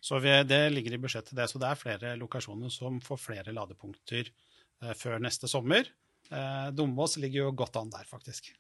Så 0.08 0.22
vi, 0.24 0.32
det 0.48 0.62
ligger 0.72 0.96
i 0.96 1.02
budsjettet, 1.04 1.36
det. 1.36 1.50
Så 1.52 1.60
det 1.60 1.68
er 1.68 1.80
flere 1.80 2.16
lokasjoner 2.20 2.72
som 2.72 3.02
får 3.04 3.20
flere 3.20 3.56
ladepunkter 3.56 4.30
eh, 4.30 4.94
før 4.96 5.20
neste 5.24 5.50
sommer. 5.52 5.90
Eh, 6.32 6.68
Dombås 6.76 7.18
ligger 7.20 7.48
jo 7.48 7.56
godt 7.64 7.80
an 7.82 7.92
der, 7.92 8.08
faktisk. 8.08 8.54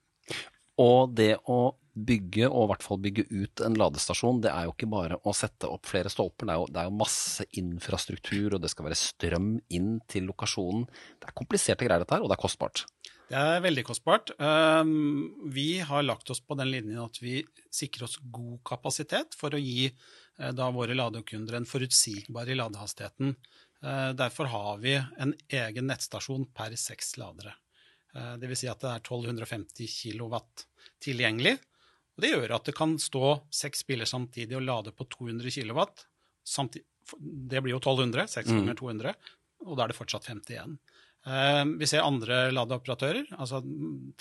Og 0.78 1.14
det 1.18 1.34
å 1.50 1.78
bygge, 1.98 2.46
og 2.52 2.68
i 2.68 2.70
hvert 2.70 2.84
fall 2.86 3.00
bygge 3.02 3.24
ut 3.32 3.64
en 3.66 3.78
ladestasjon, 3.80 4.44
det 4.44 4.52
er 4.52 4.68
jo 4.68 4.76
ikke 4.76 4.90
bare 4.92 5.18
å 5.26 5.34
sette 5.34 5.70
opp 5.72 5.88
flere 5.90 6.12
stolper. 6.14 6.46
Det 6.46 6.54
er 6.54 6.60
jo, 6.62 6.68
det 6.70 6.82
er 6.82 6.90
jo 6.92 7.00
masse 7.00 7.48
infrastruktur, 7.58 8.54
og 8.54 8.62
det 8.62 8.70
skal 8.74 8.90
være 8.90 9.00
strøm 9.00 9.56
inn 9.74 9.96
til 10.12 10.28
lokasjonen. 10.30 10.86
Det 11.18 11.32
er 11.32 11.38
kompliserte 11.40 11.88
greier, 11.88 12.04
dette 12.04 12.14
her, 12.14 12.26
og 12.26 12.30
det 12.30 12.38
er 12.38 12.44
kostbart. 12.44 12.86
Det 13.28 13.40
er 13.40 13.64
veldig 13.66 13.84
kostbart. 13.90 14.32
Um, 14.40 15.50
vi 15.52 15.82
har 15.84 16.06
lagt 16.06 16.30
oss 16.32 16.40
på 16.40 16.56
den 16.60 16.70
linjen 16.72 17.02
at 17.04 17.18
vi 17.20 17.42
sikrer 17.74 18.06
oss 18.06 18.22
god 18.22 18.62
kapasitet 18.68 19.36
for 19.36 19.58
å 19.58 19.60
gi 19.60 19.90
da 20.38 20.68
våre 20.70 20.94
ladekunder 20.94 21.58
en 21.58 21.66
forutsigbar 21.66 22.50
i 22.50 22.56
ladehastigheten. 22.60 23.36
Uh, 23.84 24.10
derfor 24.18 24.46
har 24.52 24.78
vi 24.82 24.96
en 24.98 25.34
egen 25.48 25.88
nettstasjon 25.90 26.46
per 26.54 26.76
seks 26.78 27.16
ladere. 27.18 27.56
Uh, 28.16 28.36
Dvs. 28.42 28.62
Si 28.62 28.70
at 28.70 28.82
det 28.82 28.92
er 28.92 29.02
1250 29.02 29.96
kW 29.98 30.38
tilgjengelig. 31.04 31.58
Og 32.18 32.26
det 32.26 32.32
gjør 32.34 32.56
at 32.58 32.70
det 32.70 32.76
kan 32.78 32.96
stå 33.02 33.36
seks 33.54 33.86
biler 33.86 34.10
samtidig 34.10 34.58
og 34.58 34.66
lade 34.66 34.94
på 34.98 35.06
200 35.18 35.54
kW. 35.54 35.84
Samtidig, 36.48 36.88
det 37.22 37.62
blir 37.62 37.76
jo 37.76 37.82
1200, 37.82 38.28
6 38.28 38.50
mm. 38.50 38.58
ganger 38.58 38.80
200, 38.80 39.14
og 39.68 39.78
da 39.78 39.86
er 39.86 39.92
det 39.92 39.98
fortsatt 39.98 40.30
50 40.32 40.56
igjen. 40.56 40.74
Eh, 41.28 41.64
vi 41.80 41.88
ser 41.90 42.06
andre 42.08 42.48
ladeoperatører, 42.54 43.34
altså 43.36 43.60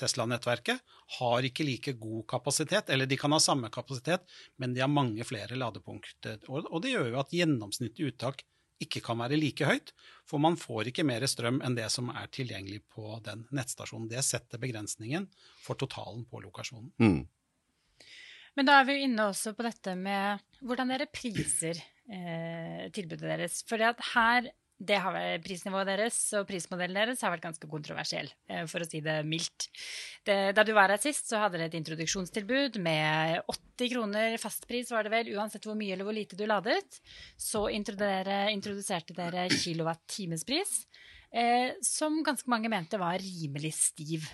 Tesla-nettverket, 0.01 0.83
har 1.21 1.47
ikke 1.47 1.67
like 1.67 1.95
god 2.01 2.25
kapasitet. 2.33 2.91
Eller 2.91 3.07
de 3.07 3.19
kan 3.21 3.35
ha 3.35 3.39
samme 3.43 3.71
kapasitet, 3.71 4.27
men 4.59 4.75
de 4.75 4.83
har 4.83 4.91
mange 4.91 5.25
flere 5.29 5.59
ladepunkter. 5.59 6.43
Og 6.51 6.81
det 6.83 6.97
gjør 6.97 7.13
jo 7.13 7.23
at 7.23 7.35
gjennomsnittlig 7.37 8.11
uttak 8.11 8.43
ikke 8.83 9.01
kan 9.01 9.17
være 9.23 9.39
like 9.41 9.65
høyt, 9.65 9.93
for 10.29 10.43
man 10.43 10.59
får 10.61 10.91
ikke 10.91 11.07
mer 11.07 11.25
strøm 11.31 11.63
enn 11.65 11.79
det 11.79 11.87
som 11.93 12.11
er 12.13 12.29
tilgjengelig 12.35 12.83
på 12.93 13.17
den 13.25 13.47
nettstasjonen. 13.57 14.11
Det 14.11 14.25
setter 14.27 14.61
begrensningen 14.61 15.31
for 15.65 15.81
totalen 15.81 16.27
på 16.29 16.43
lokasjonen. 16.45 16.91
Mm. 17.01 17.23
Men 18.57 18.69
da 18.69 18.79
er 18.81 18.87
vi 18.89 18.97
jo 18.97 19.07
inne 19.07 19.31
også 19.31 19.53
på 19.57 19.65
dette 19.67 19.95
med 20.01 20.45
hvordan 20.65 20.93
dere 20.93 21.09
priser 21.13 21.77
eh, 21.79 22.87
tilbudet 22.93 23.25
deres. 23.29 23.63
For 23.69 23.81
her 23.81 24.51
det 24.77 24.99
har 25.01 25.15
vært 25.15 25.45
prisnivået 25.47 25.89
deres 25.89 26.17
og 26.37 26.45
prismodellen 26.49 26.99
deres 26.99 27.23
har 27.25 27.33
vært 27.33 27.47
ganske 27.47 27.69
kontroversiell, 27.71 28.29
eh, 28.51 28.67
for 28.69 28.85
å 28.85 28.89
si 28.89 29.01
det 29.05 29.23
mildt. 29.25 29.69
Det, 30.27 30.53
da 30.57 30.65
du 30.67 30.75
var 30.77 30.93
her 30.93 31.01
sist, 31.01 31.31
så 31.31 31.41
hadde 31.41 31.57
dere 31.57 31.71
et 31.71 31.79
introduksjonstilbud 31.79 32.77
med 32.85 33.41
80 33.49 33.93
kroner 33.95 34.37
fastpris, 34.43 34.93
var 34.93 35.07
det 35.07 35.15
vel, 35.15 35.33
uansett 35.39 35.65
hvor 35.65 35.79
mye 35.79 35.97
eller 35.97 36.09
hvor 36.09 36.17
lite 36.17 36.37
du 36.37 36.45
ladet. 36.49 37.01
Så 37.41 37.67
introduserte 37.73 39.17
dere 39.17 39.47
kilowatt-timespris, 39.55 40.77
eh, 41.33 41.73
som 41.81 42.21
ganske 42.27 42.53
mange 42.53 42.69
mente 42.73 43.01
var 43.01 43.17
rimelig 43.23 43.73
stiv. 43.81 44.29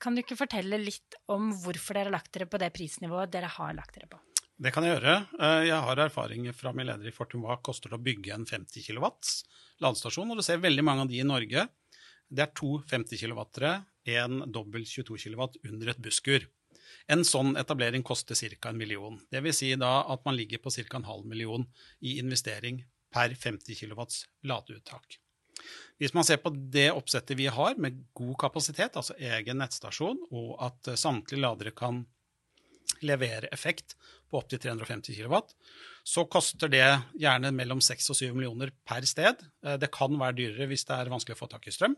Kan 0.00 0.16
du 0.16 0.22
ikke 0.24 0.40
fortelle 0.40 0.80
litt 0.80 1.20
om 1.28 1.50
hvorfor 1.52 1.98
dere 1.98 2.08
har 2.08 2.16
lagt 2.16 2.32
dere 2.32 2.48
på 2.48 2.60
det 2.62 2.72
prisnivået 2.72 3.32
dere 3.34 3.52
har 3.60 3.76
lagt 3.76 3.98
dere 3.98 4.08
på? 4.08 4.22
Det 4.60 4.74
kan 4.74 4.84
jeg 4.84 4.98
gjøre. 4.98 5.14
Eh, 5.40 5.62
jeg 5.70 5.84
har 5.86 6.00
erfaring 6.04 6.50
fra 6.52 6.74
min 6.76 6.84
leder 6.84 7.08
i 7.08 7.14
Fortum 7.16 7.46
hva 7.46 7.56
koster 7.64 7.88
det 7.88 7.96
å 7.96 8.04
bygge 8.04 8.34
en 8.34 8.42
50 8.44 8.84
kW 8.84 9.06
ladestasjon. 9.80 10.28
Og 10.28 10.36
du 10.36 10.44
ser 10.44 10.60
veldig 10.60 10.84
mange 10.84 11.06
av 11.06 11.08
de 11.08 11.16
i 11.22 11.24
Norge. 11.24 11.64
Det 12.28 12.44
er 12.44 12.52
to 12.52 12.74
50 12.90 13.22
kW-ere, 13.22 13.70
en 14.20 14.44
dobbel 14.52 14.84
22 14.84 15.16
kW 15.24 15.46
under 15.70 15.94
et 15.94 16.02
busskur. 16.04 16.44
En 17.08 17.24
sånn 17.24 17.56
etablering 17.56 18.04
koster 18.04 18.36
ca. 18.36 18.68
en 18.68 18.76
million. 18.76 19.16
Det 19.32 19.40
vil 19.40 19.56
si 19.56 19.72
da 19.80 20.04
at 20.12 20.28
man 20.28 20.36
ligger 20.36 20.60
på 20.60 20.70
ca. 20.76 20.96
en 20.98 21.08
halv 21.08 21.24
million 21.24 21.64
i 22.04 22.18
investering 22.20 22.84
per 23.10 23.32
50 23.32 23.80
kW 23.80 24.04
ladeuttak. 24.44 25.16
Hvis 25.96 26.12
man 26.12 26.24
ser 26.24 26.36
på 26.36 26.52
det 26.52 26.90
oppsettet 26.92 27.36
vi 27.36 27.48
har 27.48 27.80
med 27.80 28.04
god 28.12 28.36
kapasitet, 28.44 28.96
altså 28.96 29.16
egen 29.16 29.60
nettstasjon, 29.60 30.20
og 30.30 30.56
at 30.60 30.98
samtlige 31.00 31.40
ladere 31.40 31.72
kan 31.72 32.04
levere 33.06 33.50
effekt 33.54 33.96
på 34.30 34.38
opptil 34.40 34.60
350 34.62 35.16
kW, 35.18 35.40
så 36.06 36.24
koster 36.30 36.70
det 36.72 36.84
gjerne 37.18 37.50
mellom 37.54 37.80
6 37.82 38.12
og 38.12 38.18
7 38.20 38.28
millioner 38.36 38.72
per 38.86 39.06
sted. 39.08 39.42
Eh, 39.64 39.76
det 39.80 39.90
kan 39.94 40.14
være 40.20 40.38
dyrere 40.38 40.70
hvis 40.70 40.86
det 40.88 40.96
er 40.96 41.12
vanskelig 41.12 41.38
å 41.38 41.42
få 41.42 41.50
tak 41.50 41.68
i 41.68 41.74
strøm. 41.74 41.96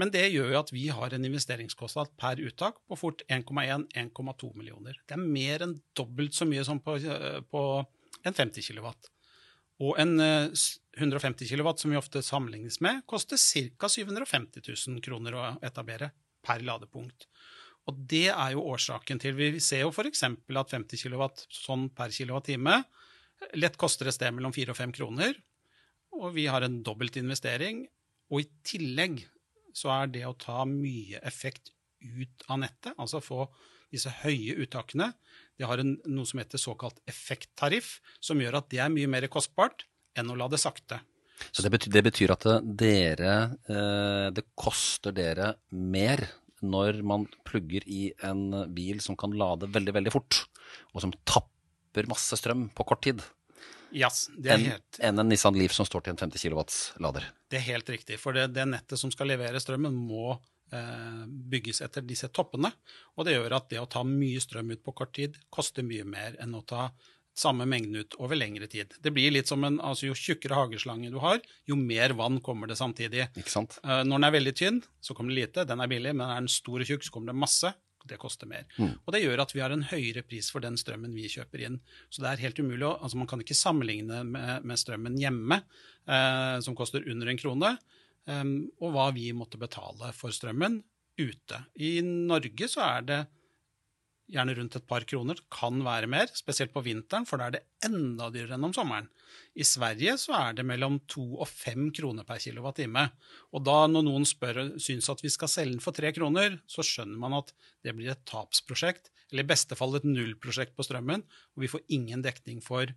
Men 0.00 0.08
det 0.12 0.24
gjør 0.32 0.54
jo 0.54 0.60
at 0.62 0.70
vi 0.72 0.86
har 0.88 1.12
en 1.12 1.26
investeringskostnad 1.28 2.14
per 2.20 2.40
uttak 2.40 2.78
på 2.88 2.96
fort 2.96 3.24
1,1-1,2 3.28 4.52
millioner. 4.56 4.96
Det 5.04 5.18
er 5.18 5.24
mer 5.24 5.66
enn 5.66 5.80
dobbelt 5.96 6.36
så 6.36 6.48
mye 6.48 6.64
som 6.64 6.80
på, 6.80 6.96
eh, 6.96 7.40
på 7.44 7.64
en 8.24 8.38
50 8.38 8.64
kW. 8.64 8.88
Og 9.82 9.98
en 10.00 10.14
150 10.20 11.44
eh, 11.44 11.52
kW, 11.52 11.72
som 11.76 11.92
vi 11.92 12.00
ofte 12.00 12.22
sammenlignes 12.24 12.80
med, 12.84 13.02
koster 13.08 13.40
ca. 13.40 13.88
750 13.88 14.64
000 14.64 15.02
kroner 15.04 15.36
å 15.36 15.48
etablere 15.64 16.12
per 16.42 16.64
ladepunkt. 16.64 17.28
Og 17.90 18.02
det 18.10 18.28
er 18.30 18.52
jo 18.54 18.64
årsaken 18.72 19.18
til 19.22 19.34
Vi 19.34 19.60
ser 19.60 19.82
jo 19.82 19.90
f.eks. 19.90 20.22
at 20.22 20.74
50 20.74 21.02
kW 21.02 21.24
sånn 21.50 21.88
per 21.96 22.14
kWh 22.14 22.82
lett 23.58 23.78
koster 23.80 24.06
et 24.06 24.14
sted 24.14 24.30
mellom 24.34 24.54
4 24.54 24.70
og 24.70 24.78
5 24.78 24.94
kroner. 24.94 25.36
Og 26.14 26.34
vi 26.36 26.46
har 26.46 26.62
en 26.62 26.80
dobbelt 26.86 27.16
investering. 27.18 27.84
Og 28.30 28.44
i 28.44 28.48
tillegg 28.66 29.22
så 29.76 29.90
er 29.96 30.12
det 30.12 30.24
å 30.28 30.36
ta 30.38 30.62
mye 30.68 31.20
effekt 31.26 31.72
ut 32.02 32.46
av 32.50 32.60
nettet, 32.62 32.94
altså 32.98 33.22
få 33.22 33.46
disse 33.92 34.10
høye 34.22 34.56
uttakene, 34.64 35.12
det 35.60 35.68
har 35.68 35.82
en, 35.82 35.94
noe 36.08 36.26
som 36.26 36.40
heter 36.40 36.60
såkalt 36.60 36.98
effekttariff, 37.08 37.98
som 38.24 38.40
gjør 38.40 38.58
at 38.62 38.70
det 38.72 38.80
er 38.82 38.92
mye 38.92 39.10
mer 39.10 39.28
kostbart 39.32 39.84
enn 40.18 40.32
å 40.32 40.36
la 40.38 40.48
det 40.50 40.60
sakte. 40.60 40.98
Så 41.52 41.64
det 41.64 41.72
betyr, 41.74 41.92
det 41.92 42.02
betyr 42.06 42.32
at 42.34 42.44
dere 42.78 43.32
eh, 43.66 44.26
Det 44.30 44.44
koster 44.54 45.14
dere 45.16 45.48
mer 45.74 46.22
når 46.62 47.02
man 47.06 47.26
plugger 47.48 47.84
i 47.90 48.08
en 48.24 48.50
bil 48.74 49.02
som 49.04 49.18
kan 49.18 49.34
lade 49.36 49.70
veldig, 49.72 49.94
veldig 49.98 50.14
fort, 50.14 50.44
og 50.92 51.04
som 51.04 51.14
tapper 51.28 52.08
masse 52.10 52.38
strøm 52.38 52.68
på 52.74 52.86
kort 52.88 53.02
tid, 53.04 53.22
yes, 53.92 54.26
enn 54.38 54.68
helt... 54.70 55.00
en, 55.00 55.20
en 55.20 55.28
Nissan 55.28 55.58
Leaf 55.58 55.74
som 55.76 55.88
står 55.88 56.06
til 56.06 56.14
en 56.14 56.22
50 56.22 56.46
kW-lader. 56.46 57.28
Det 57.50 57.60
er 57.60 57.68
helt 57.68 57.92
riktig. 57.92 58.18
For 58.22 58.36
det, 58.36 58.48
det, 58.56 58.66
nettet 58.70 59.00
som 59.00 59.12
skal 59.12 59.30
levere 59.32 59.60
strømmen, 59.60 59.94
må 59.94 60.36
eh, 60.72 61.24
bygges 61.26 61.82
etter 61.84 62.04
disse 62.06 62.30
toppene. 62.32 62.72
Og 63.16 63.28
det 63.28 63.36
gjør 63.36 63.58
at 63.58 63.68
det 63.72 63.82
å 63.82 63.88
ta 63.90 64.04
mye 64.06 64.40
strøm 64.42 64.72
ut 64.72 64.84
på 64.84 64.96
kort 65.02 65.14
tid 65.18 65.36
koster 65.52 65.86
mye 65.86 66.06
mer 66.08 66.38
enn 66.42 66.56
å 66.56 66.64
ta 66.64 66.90
samme 67.38 67.64
mengden 67.68 68.02
ut 68.02 68.16
over 68.20 68.36
lengre 68.36 68.66
tid. 68.70 68.92
Det 69.00 69.12
blir 69.14 69.32
litt 69.32 69.48
som 69.48 69.64
en, 69.64 69.78
altså 69.80 70.10
Jo 70.10 70.16
tjukkere 70.18 70.56
hageslange 70.58 71.10
du 71.12 71.18
har, 71.22 71.40
jo 71.68 71.78
mer 71.78 72.14
vann 72.18 72.40
kommer 72.44 72.68
det 72.68 72.76
samtidig. 72.80 73.28
Ikke 73.40 73.52
sant? 73.52 73.78
Uh, 73.84 74.02
når 74.04 74.18
den 74.18 74.28
er 74.28 74.36
veldig 74.36 74.54
tynn, 74.58 74.82
så 75.00 75.16
kommer 75.16 75.32
det 75.32 75.46
lite. 75.46 75.64
Den 75.68 75.80
er 75.80 75.90
billig. 75.90 76.12
Men 76.16 76.28
er 76.28 76.42
den 76.42 76.52
stor 76.52 76.84
og 76.84 76.88
tjukk, 76.88 77.06
så 77.06 77.14
kommer 77.14 77.32
det 77.32 77.40
masse. 77.44 77.72
Det 78.08 78.18
koster 78.18 78.48
mer. 78.50 78.66
Mm. 78.76 78.96
Og 78.98 79.14
det 79.14 79.22
gjør 79.22 79.44
at 79.44 79.52
vi 79.54 79.62
har 79.62 79.72
en 79.72 79.84
høyere 79.86 80.24
pris 80.26 80.48
for 80.50 80.64
den 80.64 80.76
strømmen 80.80 81.14
vi 81.14 81.28
kjøper 81.30 81.62
inn. 81.68 81.78
Så 82.10 82.24
det 82.24 82.32
er 82.32 82.42
helt 82.42 82.58
umulig 82.58 82.86
å, 82.88 82.96
altså 82.98 83.20
Man 83.20 83.30
kan 83.30 83.42
ikke 83.44 83.56
sammenligne 83.58 84.24
med, 84.26 84.66
med 84.66 84.80
strømmen 84.80 85.18
hjemme, 85.20 85.60
eh, 86.10 86.56
som 86.66 86.74
koster 86.78 87.06
under 87.06 87.30
en 87.30 87.38
krone, 87.38 87.76
eh, 88.26 88.48
og 88.82 88.96
hva 88.96 89.06
vi 89.14 89.28
måtte 89.36 89.60
betale 89.62 90.10
for 90.18 90.34
strømmen 90.34 90.80
ute. 91.20 91.62
I 91.78 92.00
Norge 92.02 92.68
så 92.72 92.82
er 92.88 93.06
det 93.06 93.20
gjerne 94.32 94.54
rundt 94.56 94.76
et 94.78 94.86
par 94.88 95.04
kroner. 95.08 95.38
Kan 95.52 95.82
være 95.84 96.08
mer, 96.10 96.30
spesielt 96.36 96.72
på 96.74 96.82
vinteren, 96.86 97.26
for 97.28 97.40
da 97.40 97.48
er 97.48 97.56
det 97.56 97.62
enda 97.86 98.30
dyrere 98.32 98.56
enn 98.56 98.68
om 98.68 98.74
sommeren. 98.76 99.08
I 99.58 99.66
Sverige 99.66 100.16
så 100.20 100.34
er 100.38 100.58
det 100.58 100.66
mellom 100.68 100.98
to 101.10 101.24
og 101.38 101.48
fem 101.50 101.90
kroner 101.94 102.26
per 102.28 102.40
kilowattime. 102.42 103.06
Og 103.52 103.64
da 103.68 103.78
når 103.90 104.06
noen 104.08 104.28
spør 104.28 104.62
syns 104.82 105.10
at 105.12 105.24
vi 105.24 105.32
skal 105.32 105.52
selge 105.52 105.76
den 105.76 105.84
for 105.84 105.96
tre 105.96 106.12
kroner, 106.16 106.60
så 106.70 106.84
skjønner 106.86 107.20
man 107.20 107.40
at 107.40 107.52
det 107.84 107.96
blir 107.96 108.12
et 108.12 108.24
tapsprosjekt, 108.28 109.12
eller 109.32 109.46
i 109.46 109.52
beste 109.52 109.76
fall 109.78 109.96
et 109.96 110.08
nullprosjekt 110.08 110.76
på 110.76 110.86
strømmen, 110.86 111.24
og 111.24 111.64
vi 111.64 111.70
får 111.72 111.84
ingen 111.96 112.24
dekning 112.24 112.60
for 112.64 112.92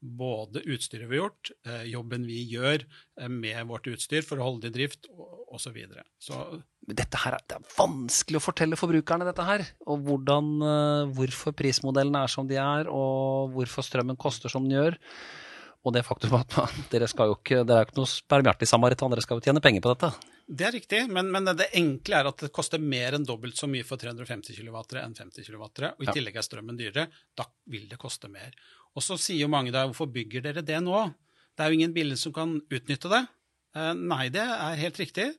både 0.00 0.62
utstyret 0.64 1.10
vi 1.10 1.18
har 1.18 1.26
gjort, 1.26 1.50
eh, 1.66 1.82
jobben 1.92 2.24
vi 2.24 2.38
gjør 2.48 2.86
eh, 3.20 3.28
med 3.28 3.66
vårt 3.68 3.88
utstyr 3.90 4.24
for 4.24 4.40
å 4.40 4.46
holde 4.48 4.64
det 4.64 4.72
i 4.72 4.78
drift, 4.78 5.10
osv. 5.10 5.66
Så, 5.66 5.72
videre. 5.74 6.04
så 6.22 6.38
dette 6.96 7.18
her, 7.22 7.36
Det 7.46 7.56
er 7.56 7.74
vanskelig 7.76 8.38
å 8.40 8.44
fortelle 8.44 8.78
forbrukerne 8.78 9.26
dette 9.28 9.44
her. 9.44 9.66
Og 9.86 10.02
hvordan, 10.06 10.48
eh, 10.62 11.12
hvorfor 11.16 11.54
prismodellene 11.56 12.24
er 12.24 12.28
som 12.28 12.46
de 12.46 12.56
er, 12.56 12.88
og 12.88 13.52
hvorfor 13.54 13.86
strømmen 13.86 14.18
koster 14.18 14.48
som 14.48 14.66
den 14.66 14.78
gjør. 14.78 14.98
Og 15.84 15.94
det 15.94 16.04
faktum 16.04 16.34
at 16.36 16.52
dere, 16.92 17.08
skal 17.08 17.30
jo 17.30 17.38
ikke, 17.38 17.62
dere 17.64 17.80
er 17.80 17.86
jo 17.86 17.88
ikke 17.88 18.00
noe 18.00 18.28
barmhjertig 18.28 18.68
samaritan, 18.68 19.10
dere 19.10 19.24
skal 19.24 19.38
jo 19.40 19.46
tjene 19.46 19.62
penger 19.64 19.84
på 19.84 19.94
dette. 19.94 20.12
Det 20.50 20.66
er 20.66 20.74
riktig, 20.74 21.00
men, 21.08 21.30
men, 21.30 21.46
det 21.56 21.70
enkle 21.78 22.18
er 22.18 22.28
at 22.28 22.42
det 22.42 22.50
koster 22.52 22.82
mer 22.82 23.14
enn 23.14 23.24
dobbelt 23.24 23.56
så 23.56 23.68
mye 23.70 23.86
for 23.86 24.00
350 24.00 24.56
kW 24.58 24.76
enn 24.98 25.14
50 25.14 25.46
kW. 25.46 25.64
Og 25.94 26.04
i 26.04 26.10
tillegg 26.10 26.36
er 26.36 26.46
strømmen 26.46 26.78
dyrere. 26.78 27.06
Da 27.38 27.46
vil 27.70 27.86
det 27.88 28.00
koste 28.02 28.28
mer. 28.28 28.50
Og 28.98 29.04
så 29.06 29.16
sier 29.20 29.44
jo 29.44 29.52
mange 29.52 29.72
da 29.72 29.86
hvorfor 29.86 30.10
bygger 30.10 30.48
dere 30.48 30.64
det 30.66 30.80
nå? 30.82 31.04
Det 31.54 31.64
er 31.64 31.70
jo 31.70 31.78
ingen 31.78 31.94
biler 31.94 32.18
som 32.18 32.34
kan 32.34 32.58
utnytte 32.58 33.12
det. 33.12 33.22
Eh, 33.78 33.94
nei, 33.94 34.26
det 34.34 34.42
er 34.42 34.82
helt 34.82 34.98
riktig. 34.98 35.30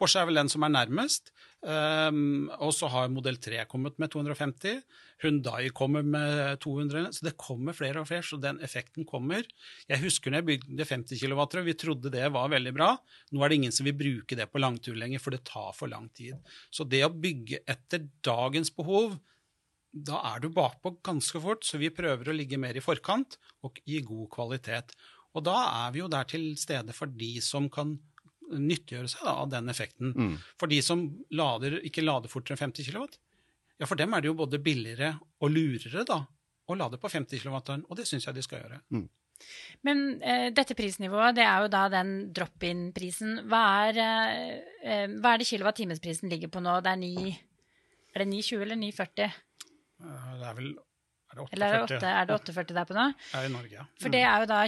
Porsche 0.00 0.22
er 0.22 0.28
vel 0.30 0.40
den 0.40 0.48
som 0.48 0.64
er 0.64 0.72
nærmest. 0.72 1.28
Um, 1.60 2.48
og 2.56 2.70
så 2.72 2.88
har 2.88 3.10
modell 3.12 3.36
3 3.36 3.66
kommet 3.68 3.98
med 4.00 4.08
250. 4.14 4.80
Hundai 5.20 5.68
kommer 5.76 6.06
med 6.06 6.56
200. 6.64 7.10
Så 7.12 7.26
det 7.26 7.34
kommer 7.40 7.76
flere 7.76 8.00
og 8.00 8.08
flere, 8.08 8.24
så 8.24 8.38
den 8.40 8.62
effekten 8.64 9.04
kommer. 9.08 9.44
Jeg 9.90 10.00
husker 10.00 10.32
når 10.32 10.40
jeg 10.40 10.48
bygde 10.48 10.88
50 10.88 11.20
kW, 11.20 11.42
og 11.44 11.68
vi 11.68 11.76
trodde 11.76 12.14
det 12.14 12.30
var 12.32 12.48
veldig 12.52 12.72
bra. 12.76 12.94
Nå 13.34 13.44
er 13.44 13.52
det 13.52 13.60
ingen 13.60 13.76
som 13.76 13.88
vil 13.88 13.98
bruke 13.98 14.38
det 14.38 14.48
på 14.48 14.62
langtur 14.62 14.96
lenger, 14.96 15.20
for 15.20 15.36
det 15.36 15.44
tar 15.48 15.74
for 15.76 15.92
lang 15.92 16.08
tid. 16.16 16.40
Så 16.72 16.88
det 16.88 17.04
å 17.04 17.12
bygge 17.12 17.60
etter 17.68 18.08
dagens 18.24 18.72
behov, 18.72 19.18
da 19.92 20.22
er 20.32 20.40
du 20.40 20.48
bakpå 20.54 20.96
ganske 21.04 21.44
fort. 21.44 21.66
Så 21.66 21.82
vi 21.82 21.92
prøver 21.92 22.30
å 22.30 22.36
ligge 22.40 22.60
mer 22.60 22.78
i 22.78 22.84
forkant 22.84 23.36
og 23.66 23.84
gi 23.84 24.00
god 24.06 24.30
kvalitet. 24.32 24.96
Og 25.36 25.44
da 25.46 25.58
er 25.84 25.92
vi 25.94 26.00
jo 26.00 26.08
der 26.10 26.26
til 26.30 26.54
stede 26.58 26.94
for 26.96 27.10
de 27.20 27.36
som 27.44 27.68
kan 27.70 27.98
nyttiggjøre 28.58 29.10
seg 29.10 29.24
da, 29.26 29.36
av 29.44 29.50
den 29.52 29.70
effekten. 29.72 30.14
Mm. 30.16 30.34
For 30.60 30.70
de 30.70 30.80
som 30.84 31.04
lader, 31.36 31.80
ikke 31.86 32.04
lader 32.04 32.32
fortere 32.32 32.56
enn 32.56 32.70
50 32.70 32.90
kW, 32.90 33.06
ja, 33.80 33.88
for 33.88 33.96
dem 33.96 34.12
er 34.12 34.20
det 34.20 34.28
jo 34.28 34.36
både 34.36 34.60
billigere 34.60 35.14
og 35.40 35.54
lurere 35.54 36.04
da, 36.08 36.20
å 36.70 36.76
lade 36.76 37.00
på 37.00 37.10
50 37.10 37.40
kW, 37.42 37.56
og 37.88 37.96
det 37.98 38.06
syns 38.08 38.28
jeg 38.28 38.36
de 38.36 38.44
skal 38.44 38.62
gjøre. 38.62 38.82
Mm. 38.92 39.08
Men 39.88 40.02
eh, 40.20 40.48
dette 40.52 40.76
prisnivået, 40.76 41.38
det 41.38 41.46
er 41.46 41.64
jo 41.64 41.70
da 41.72 41.86
den 41.92 42.10
drop-in-prisen. 42.36 43.38
Hva, 43.48 43.64
eh, 43.88 44.50
eh, 44.84 45.06
hva, 45.16 45.32
er 45.32 45.40
det 45.40 45.48
kilowatt-timesprisen 45.48 46.32
ligger 46.32 46.52
på 46.52 46.62
nå? 46.64 46.76
Det 46.84 46.92
er, 46.92 47.00
9, 47.00 47.32
er 48.12 48.24
det 48.24 48.28
9,20 48.34 48.66
eller 48.66 48.80
9,40? 48.82 49.38
Det 50.00 50.50
er 50.50 50.58
vel 50.58 50.70
er 51.30 51.38
det 51.38 51.44
840? 51.44 51.54
Eller 51.54 51.66
er 51.66 51.86
det, 51.86 51.96
8, 51.96 52.10
er 52.10 52.26
det 52.26 52.34
840 52.34 52.76
der 52.76 52.88
på 52.88 52.96
nå? 52.96 53.06
Er 53.38 53.46
i 53.46 53.52
Norge, 53.52 53.72
ja. 53.76 53.84
For 54.02 54.14
det 54.14 54.22
er 54.26 54.42
jo 54.42 54.48
da 54.50 54.58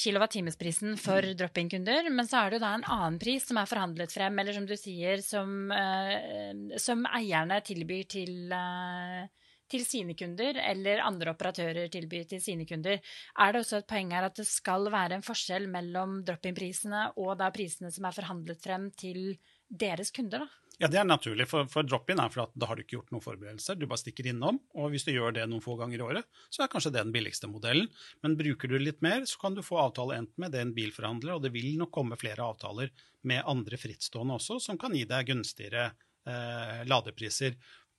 kilowatt-timesprisen 0.00 0.98
for 1.00 1.28
mm. 1.28 1.36
drop-in-kunder. 1.40 2.10
Men 2.14 2.28
så 2.30 2.40
er 2.40 2.50
det 2.52 2.58
jo 2.58 2.64
da 2.64 2.72
en 2.78 2.86
annen 2.96 3.20
pris 3.20 3.44
som 3.48 3.60
er 3.60 3.68
forhandlet 3.68 4.14
frem, 4.14 4.40
eller 4.40 4.56
som 4.56 4.68
du 4.68 4.76
sier, 4.80 5.20
som, 5.24 5.54
uh, 5.68 6.76
som 6.80 7.04
eierne 7.12 7.60
tilbyr 7.68 8.08
til, 8.16 8.32
uh, 8.54 9.28
til 9.70 9.84
sine 9.84 10.16
kunder, 10.16 10.60
eller 10.64 11.04
andre 11.04 11.34
operatører 11.34 11.92
tilbyr 11.92 12.24
til 12.32 12.40
sine 12.44 12.64
kunder. 12.68 13.00
Er 13.36 13.52
det 13.52 13.64
også 13.64 13.82
et 13.82 13.90
poeng 13.90 14.16
her 14.16 14.28
at 14.30 14.40
det 14.40 14.48
skal 14.48 14.88
være 14.92 15.18
en 15.18 15.26
forskjell 15.26 15.68
mellom 15.72 16.22
drop-in-prisene 16.24 17.10
og 17.20 17.36
da 17.42 17.52
prisene 17.52 17.92
som 17.92 18.08
er 18.08 18.16
forhandlet 18.16 18.64
frem 18.64 18.88
til 18.96 19.36
deres 19.68 20.12
kunder, 20.14 20.44
da? 20.46 20.63
Ja, 20.82 20.88
det 20.90 20.98
er 20.98 21.06
naturlig, 21.06 21.46
for, 21.46 21.68
for 21.70 21.86
drop-in 21.86 22.18
er 22.18 22.32
for 22.34 22.44
at 22.44 22.54
da 22.58 22.66
har 22.66 22.76
du 22.76 22.82
ikke 22.82 22.96
gjort 22.96 23.12
noen 23.14 23.22
forberedelser. 23.22 23.76
Du 23.78 23.86
bare 23.86 24.00
stikker 24.02 24.26
innom, 24.30 24.58
og 24.74 24.90
hvis 24.90 25.06
du 25.06 25.12
gjør 25.14 25.36
det 25.36 25.44
noen 25.50 25.62
få 25.62 25.76
ganger 25.78 26.00
i 26.00 26.06
året, 26.06 26.40
så 26.50 26.64
er 26.64 26.72
kanskje 26.72 26.90
det 26.96 27.04
den 27.04 27.14
billigste 27.14 27.50
modellen. 27.50 27.86
Men 28.26 28.34
bruker 28.40 28.72
du 28.72 28.74
litt 28.82 28.98
mer, 29.04 29.22
så 29.30 29.38
kan 29.42 29.54
du 29.54 29.62
få 29.62 29.78
avtale 29.84 30.18
enten 30.18 30.42
med 30.42 30.54
den 30.56 30.74
bilforhandler, 30.74 31.36
og 31.36 31.44
det 31.46 31.54
vil 31.54 31.76
nok 31.78 31.94
komme 31.94 32.18
flere 32.18 32.46
avtaler 32.46 32.90
med 33.22 33.46
andre 33.46 33.78
frittstående 33.78 34.40
også, 34.40 34.58
som 34.66 34.80
kan 34.80 34.96
gi 34.98 35.04
deg 35.08 35.30
gunstigere 35.30 35.92
eh, 36.26 36.82
ladepriser 36.90 37.54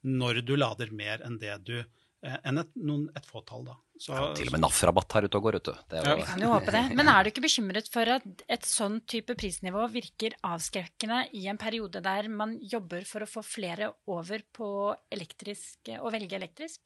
når 0.05 0.43
du 0.45 0.57
lader 0.59 0.91
mer 0.93 1.23
enn 1.25 1.39
det 1.41 1.55
du 1.65 1.77
Eh, 1.79 2.04
enn 2.25 2.61
et, 2.61 2.71
noen, 2.81 3.09
et 3.17 3.27
fåtall, 3.27 3.65
da. 3.67 3.75
Så, 3.95 4.11
ja, 4.11 4.23
til 4.35 4.49
og 4.49 4.55
med 4.57 4.63
NAF-rabatt 4.65 5.13
her 5.15 5.27
ute 5.27 5.39
og 5.39 5.45
går, 5.45 5.57
vet 5.59 5.69
du. 5.69 5.75
Ja. 5.95 6.15
Vi 6.19 6.25
kan 6.27 6.41
jo 6.43 6.49
håpe 6.51 6.73
det. 6.75 6.81
Men 6.99 7.11
er 7.11 7.23
du 7.23 7.31
ikke 7.31 7.45
bekymret 7.45 7.87
for 7.91 8.11
at 8.17 8.43
et 8.51 8.67
sånn 8.67 8.97
type 9.07 9.37
prisnivå 9.39 9.85
virker 9.93 10.35
avskrekkende 10.43 11.21
i 11.39 11.45
en 11.51 11.61
periode 11.61 12.01
der 12.03 12.27
man 12.31 12.57
jobber 12.59 13.07
for 13.07 13.23
å 13.23 13.29
få 13.29 13.45
flere 13.45 13.93
over 14.11 14.43
på 14.55 14.67
elektrisk, 15.15 15.95
å 16.01 16.11
velge 16.13 16.35
elektrisk? 16.39 16.83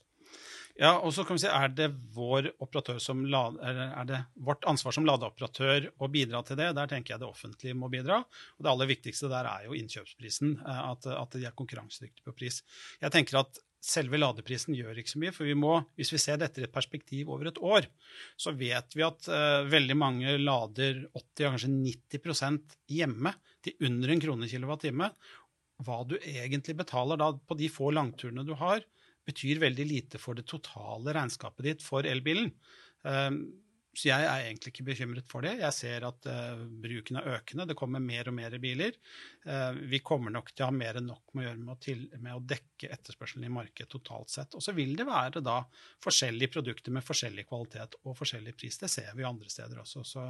Ja, 0.80 0.94
og 1.04 1.12
så 1.12 1.26
kan 1.28 1.36
vi 1.36 1.42
si, 1.44 1.50
Er 1.52 1.72
det 1.76 1.90
vår 2.16 2.54
som 3.04 3.26
lade, 3.28 3.60
er 3.68 4.06
det 4.08 4.20
vårt 4.36 4.64
ansvar 4.70 4.96
som 4.96 5.08
ladeoperatør 5.08 5.90
å 6.00 6.08
bidra 6.08 6.44
til 6.48 6.56
det? 6.56 6.70
Der 6.78 6.88
tenker 6.88 7.14
jeg 7.14 7.24
det 7.24 7.28
offentlige 7.28 7.76
må 7.76 7.90
bidra. 7.92 8.22
Og 8.58 8.64
Det 8.64 8.72
aller 8.72 8.88
viktigste 8.88 9.32
der 9.32 9.50
er 9.50 9.66
jo 9.66 9.76
innkjøpsprisen. 9.76 10.62
At, 10.64 11.10
at 11.10 11.36
de 11.36 11.44
er 11.50 11.58
konkurransedyktige 11.58 12.30
på 12.30 12.38
pris. 12.38 12.62
Jeg 13.02 13.12
tenker 13.12 13.42
at 13.42 13.60
selve 13.80 14.20
ladeprisen 14.20 14.76
gjør 14.76 15.00
ikke 15.00 15.14
så 15.14 15.22
mye. 15.22 15.34
For 15.36 15.48
vi 15.48 15.56
må, 15.58 15.76
hvis 16.00 16.12
vi 16.14 16.22
ser 16.22 16.40
dette 16.42 16.62
i 16.62 16.68
et 16.68 16.74
perspektiv 16.74 17.32
over 17.34 17.50
et 17.50 17.62
år, 17.64 17.88
så 18.40 18.54
vet 18.58 18.96
vi 18.98 19.06
at 19.06 19.30
uh, 19.32 19.68
veldig 19.70 19.98
mange 19.98 20.36
lader 20.42 21.06
80, 21.14 21.46
kanskje 21.46 21.72
90% 22.20 22.78
hjemme 22.96 23.34
til 23.66 23.88
under 23.90 24.14
en 24.14 24.24
krone 24.26 24.50
kilowattime. 24.52 25.12
Hva 25.86 26.02
du 26.08 26.18
egentlig 26.20 26.76
betaler 26.82 27.20
da 27.20 27.32
på 27.34 27.58
de 27.60 27.72
få 27.72 27.94
langturene 27.96 28.44
du 28.48 28.56
har, 28.60 28.84
betyr 29.30 29.62
veldig 29.62 29.86
lite 29.88 30.20
for 30.20 30.36
det 30.36 30.48
totale 30.50 31.14
regnskapet 31.16 31.72
ditt 31.72 31.86
for 31.86 32.08
elbilen. 32.08 32.52
Uh, 33.08 33.32
så 33.90 34.12
jeg 34.12 34.26
er 34.26 34.46
egentlig 34.46 34.72
ikke 34.72 34.86
bekymret 34.86 35.26
for 35.32 35.44
det. 35.44 35.56
Jeg 35.64 35.74
ser 35.74 36.06
at 36.06 36.28
uh, 36.30 36.62
bruken 36.84 37.18
er 37.20 37.30
økende. 37.40 37.66
Det 37.72 37.76
kommer 37.78 38.04
mer 38.04 38.30
og 38.30 38.36
mer 38.38 38.54
biler. 38.62 38.94
Uh, 39.48 39.74
vi 39.90 40.02
kommer 40.06 40.34
nok 40.34 40.52
til 40.54 40.66
å 40.66 40.70
ha 40.70 40.76
mer 40.76 41.00
enn 41.00 41.10
nok 41.10 41.34
med 41.34 41.44
å 41.44 41.48
gjøre 41.48 41.64
med 41.64 41.74
å, 41.74 41.78
til, 41.82 42.04
med 42.22 42.38
å 42.38 42.44
dekke 42.54 42.92
etterspørselen 42.94 43.48
i 43.50 43.52
markedet 43.54 43.90
totalt 43.92 44.30
sett. 44.34 44.54
Og 44.54 44.64
så 44.64 44.76
vil 44.78 44.94
det 45.00 45.08
være 45.10 45.42
da 45.46 45.58
forskjellige 46.06 46.54
produkter 46.54 46.96
med 46.96 47.06
forskjellig 47.08 47.48
kvalitet 47.50 47.98
og 48.04 48.18
forskjellig 48.20 48.56
pris. 48.62 48.78
Det 48.80 48.92
ser 48.94 49.10
vi 49.18 49.28
andre 49.28 49.50
steder 49.50 49.82
også. 49.82 50.06
Så 50.06 50.28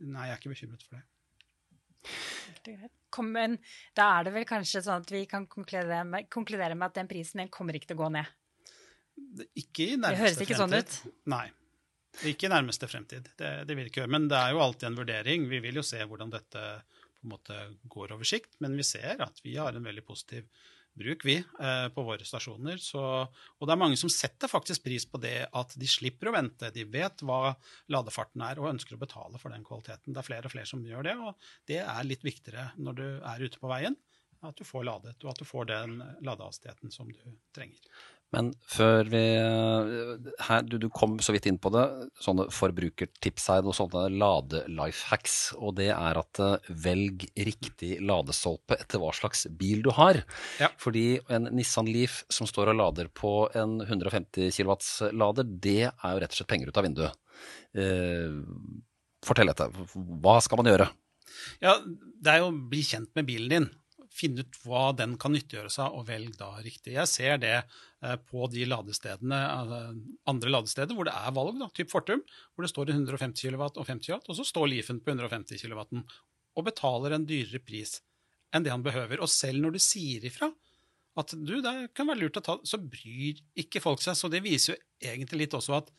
nei, 0.00 0.26
jeg 0.30 0.32
er 0.32 0.40
ikke 0.40 0.54
bekymret 0.54 0.88
for 0.88 0.96
det. 0.96 1.06
Kom, 3.12 3.28
men 3.36 3.58
da 3.98 4.08
er 4.16 4.26
det 4.26 4.34
vel 4.38 4.48
kanskje 4.48 4.80
sånn 4.86 5.04
at 5.04 5.12
vi 5.12 5.26
kan 5.28 5.44
konkludere 5.52 6.00
med, 6.08 6.32
konkludere 6.32 6.78
med 6.78 6.88
at 6.88 6.96
den 7.02 7.10
prisen 7.10 7.44
den 7.44 7.52
kommer 7.52 7.76
ikke 7.76 7.92
til 7.92 8.00
å 8.00 8.04
gå 8.06 8.12
ned? 8.16 8.36
Ikke 9.52 9.84
i 9.84 9.96
nærmeste 10.00 10.00
fremtid. 10.00 10.14
Det 10.16 10.22
høres 10.24 10.44
ikke 10.46 10.62
fremtid. 10.64 10.94
sånn 10.96 11.10
ut? 11.12 11.18
Nei. 11.28 11.46
Ikke 12.26 12.48
i 12.48 12.52
nærmeste 12.52 12.88
fremtid, 12.90 13.28
det, 13.38 13.52
det 13.68 13.76
vil 13.76 13.88
ikke 13.88 14.02
gjøre. 14.02 14.14
Men 14.16 14.26
det 14.30 14.38
er 14.38 14.54
jo 14.54 14.64
alltid 14.64 14.90
en 14.90 14.98
vurdering. 14.98 15.46
Vi 15.50 15.62
vil 15.64 15.80
jo 15.80 15.86
se 15.86 16.00
hvordan 16.02 16.32
dette 16.34 16.64
på 17.20 17.28
en 17.28 17.34
måte 17.34 17.56
går 17.92 18.16
over 18.16 18.28
sikt. 18.28 18.56
Men 18.64 18.76
vi 18.78 18.86
ser 18.86 19.22
at 19.24 19.40
vi 19.44 19.56
har 19.60 19.76
en 19.76 19.86
veldig 19.86 20.04
positiv 20.06 20.48
bruk, 21.00 21.24
vi, 21.24 21.36
eh, 21.36 21.88
på 21.94 22.02
våre 22.02 22.24
stasjoner. 22.26 22.80
Så, 22.82 23.00
og 23.00 23.68
det 23.68 23.74
er 23.74 23.80
mange 23.80 23.98
som 24.00 24.10
setter 24.12 24.50
faktisk 24.50 24.84
pris 24.84 25.06
på 25.08 25.20
det 25.22 25.46
at 25.46 25.74
de 25.78 25.88
slipper 25.88 26.30
å 26.30 26.36
vente. 26.36 26.72
De 26.74 26.84
vet 26.84 27.24
hva 27.26 27.54
ladefarten 27.92 28.44
er 28.44 28.60
og 28.60 28.72
ønsker 28.72 28.96
å 28.96 29.02
betale 29.02 29.40
for 29.40 29.54
den 29.54 29.64
kvaliteten. 29.66 30.12
Det 30.12 30.22
er 30.22 30.28
flere 30.28 30.50
og 30.50 30.54
flere 30.54 30.68
som 30.68 30.84
gjør 30.84 31.06
det, 31.06 31.16
og 31.16 31.50
det 31.70 31.82
er 31.84 32.08
litt 32.08 32.26
viktigere 32.26 32.70
når 32.80 33.00
du 33.00 33.06
er 33.06 33.46
ute 33.46 33.62
på 33.62 33.70
veien. 33.70 33.96
At 34.40 34.56
du 34.56 34.64
får 34.64 34.86
ladet, 34.88 35.18
og 35.20 35.34
at 35.34 35.42
du 35.42 35.44
får 35.44 35.66
den 35.68 35.98
ladehastigheten 36.24 36.92
som 36.94 37.10
du 37.12 37.20
trenger. 37.52 37.76
Men 38.30 38.52
før 38.70 39.08
vi 39.10 39.20
her, 40.46 40.62
du, 40.62 40.76
du, 40.78 40.86
kom 40.94 41.16
så 41.22 41.34
vidt 41.34 41.48
inn 41.50 41.58
på 41.58 41.72
det. 41.74 41.82
Sånne 42.22 42.46
forbrukertips 42.54 43.48
her, 43.50 43.64
noen 43.66 43.74
sånne 43.74 44.04
lade-lifehacks. 44.14 45.38
Og 45.58 45.74
det 45.80 45.88
er 45.94 46.20
at 46.20 46.42
uh, 46.42 46.70
velg 46.70 47.26
riktig 47.34 47.96
ladestolpe 48.06 48.78
etter 48.78 49.02
hva 49.02 49.10
slags 49.16 49.48
bil 49.58 49.82
du 49.82 49.90
har. 49.98 50.22
Ja. 50.62 50.70
Fordi 50.78 51.18
en 51.32 51.50
Nissan 51.56 51.90
Leaf 51.90 52.22
som 52.30 52.46
står 52.46 52.70
og 52.70 52.78
lader 52.78 53.10
på 53.10 53.34
en 53.58 53.80
150 53.82 54.54
kW-lader, 54.54 55.50
det 55.50 55.80
er 55.90 56.14
jo 56.14 56.22
rett 56.22 56.30
og 56.30 56.40
slett 56.40 56.52
penger 56.54 56.70
ut 56.70 56.80
av 56.80 56.86
vinduet. 56.86 57.20
Eh, 57.74 58.38
fortell 59.26 59.50
dette. 59.50 59.68
Hva 60.22 60.38
skal 60.44 60.62
man 60.62 60.70
gjøre? 60.70 60.90
Ja, 61.62 61.78
Det 62.20 62.30
er 62.30 62.42
jo 62.42 62.50
å 62.50 62.58
bli 62.70 62.82
kjent 62.84 63.10
med 63.16 63.26
bilen 63.26 63.50
din 63.50 63.70
finne 64.14 64.44
ut 64.44 64.58
hva 64.64 64.90
den 64.96 65.14
kan 65.20 65.32
nyttiggjøre 65.34 65.70
seg, 65.72 65.94
og 65.94 66.08
velg 66.08 66.34
da 66.38 66.50
riktig. 66.64 66.96
Jeg 66.96 67.10
ser 67.10 67.38
det 67.42 67.54
eh, 67.58 68.16
på 68.30 68.48
de 68.52 68.66
ladestedene, 68.68 69.38
eh, 69.38 69.92
andre 70.30 70.54
ladesteder 70.54 70.96
hvor 70.96 71.08
det 71.08 71.14
er 71.14 71.36
valg, 71.36 71.56
da, 71.60 71.70
typ 71.76 71.92
Fortum, 71.92 72.24
hvor 72.54 72.66
det 72.66 72.72
står 72.72 72.92
150 72.96 73.46
kW 73.46 73.64
og 73.70 73.86
50 73.86 74.10
kW, 74.10 74.18
og 74.26 74.40
så 74.40 74.46
står 74.48 74.72
Leafen 74.72 75.00
på 75.04 75.14
150 75.14 75.62
kW 75.62 75.84
og 76.58 76.66
betaler 76.66 77.14
en 77.14 77.26
dyrere 77.28 77.62
pris 77.62 78.00
enn 78.54 78.66
det 78.66 78.72
han 78.74 78.84
behøver. 78.84 79.22
Og 79.22 79.30
selv 79.30 79.62
når 79.62 79.76
du 79.76 79.82
sier 79.82 80.26
ifra 80.26 80.50
at 81.18 81.34
du, 81.34 81.58
det 81.62 81.90
kan 81.94 82.08
være 82.08 82.22
lurt 82.22 82.38
å 82.40 82.44
ta, 82.44 82.56
så 82.66 82.80
bryr 82.82 83.40
ikke 83.58 83.82
folk 83.82 84.02
seg. 84.02 84.16
Så 84.18 84.30
det 84.32 84.42
viser 84.44 84.74
jo 84.74 84.80
egentlig 85.12 85.44
litt 85.44 85.56
også 85.58 85.76
at 85.78 85.90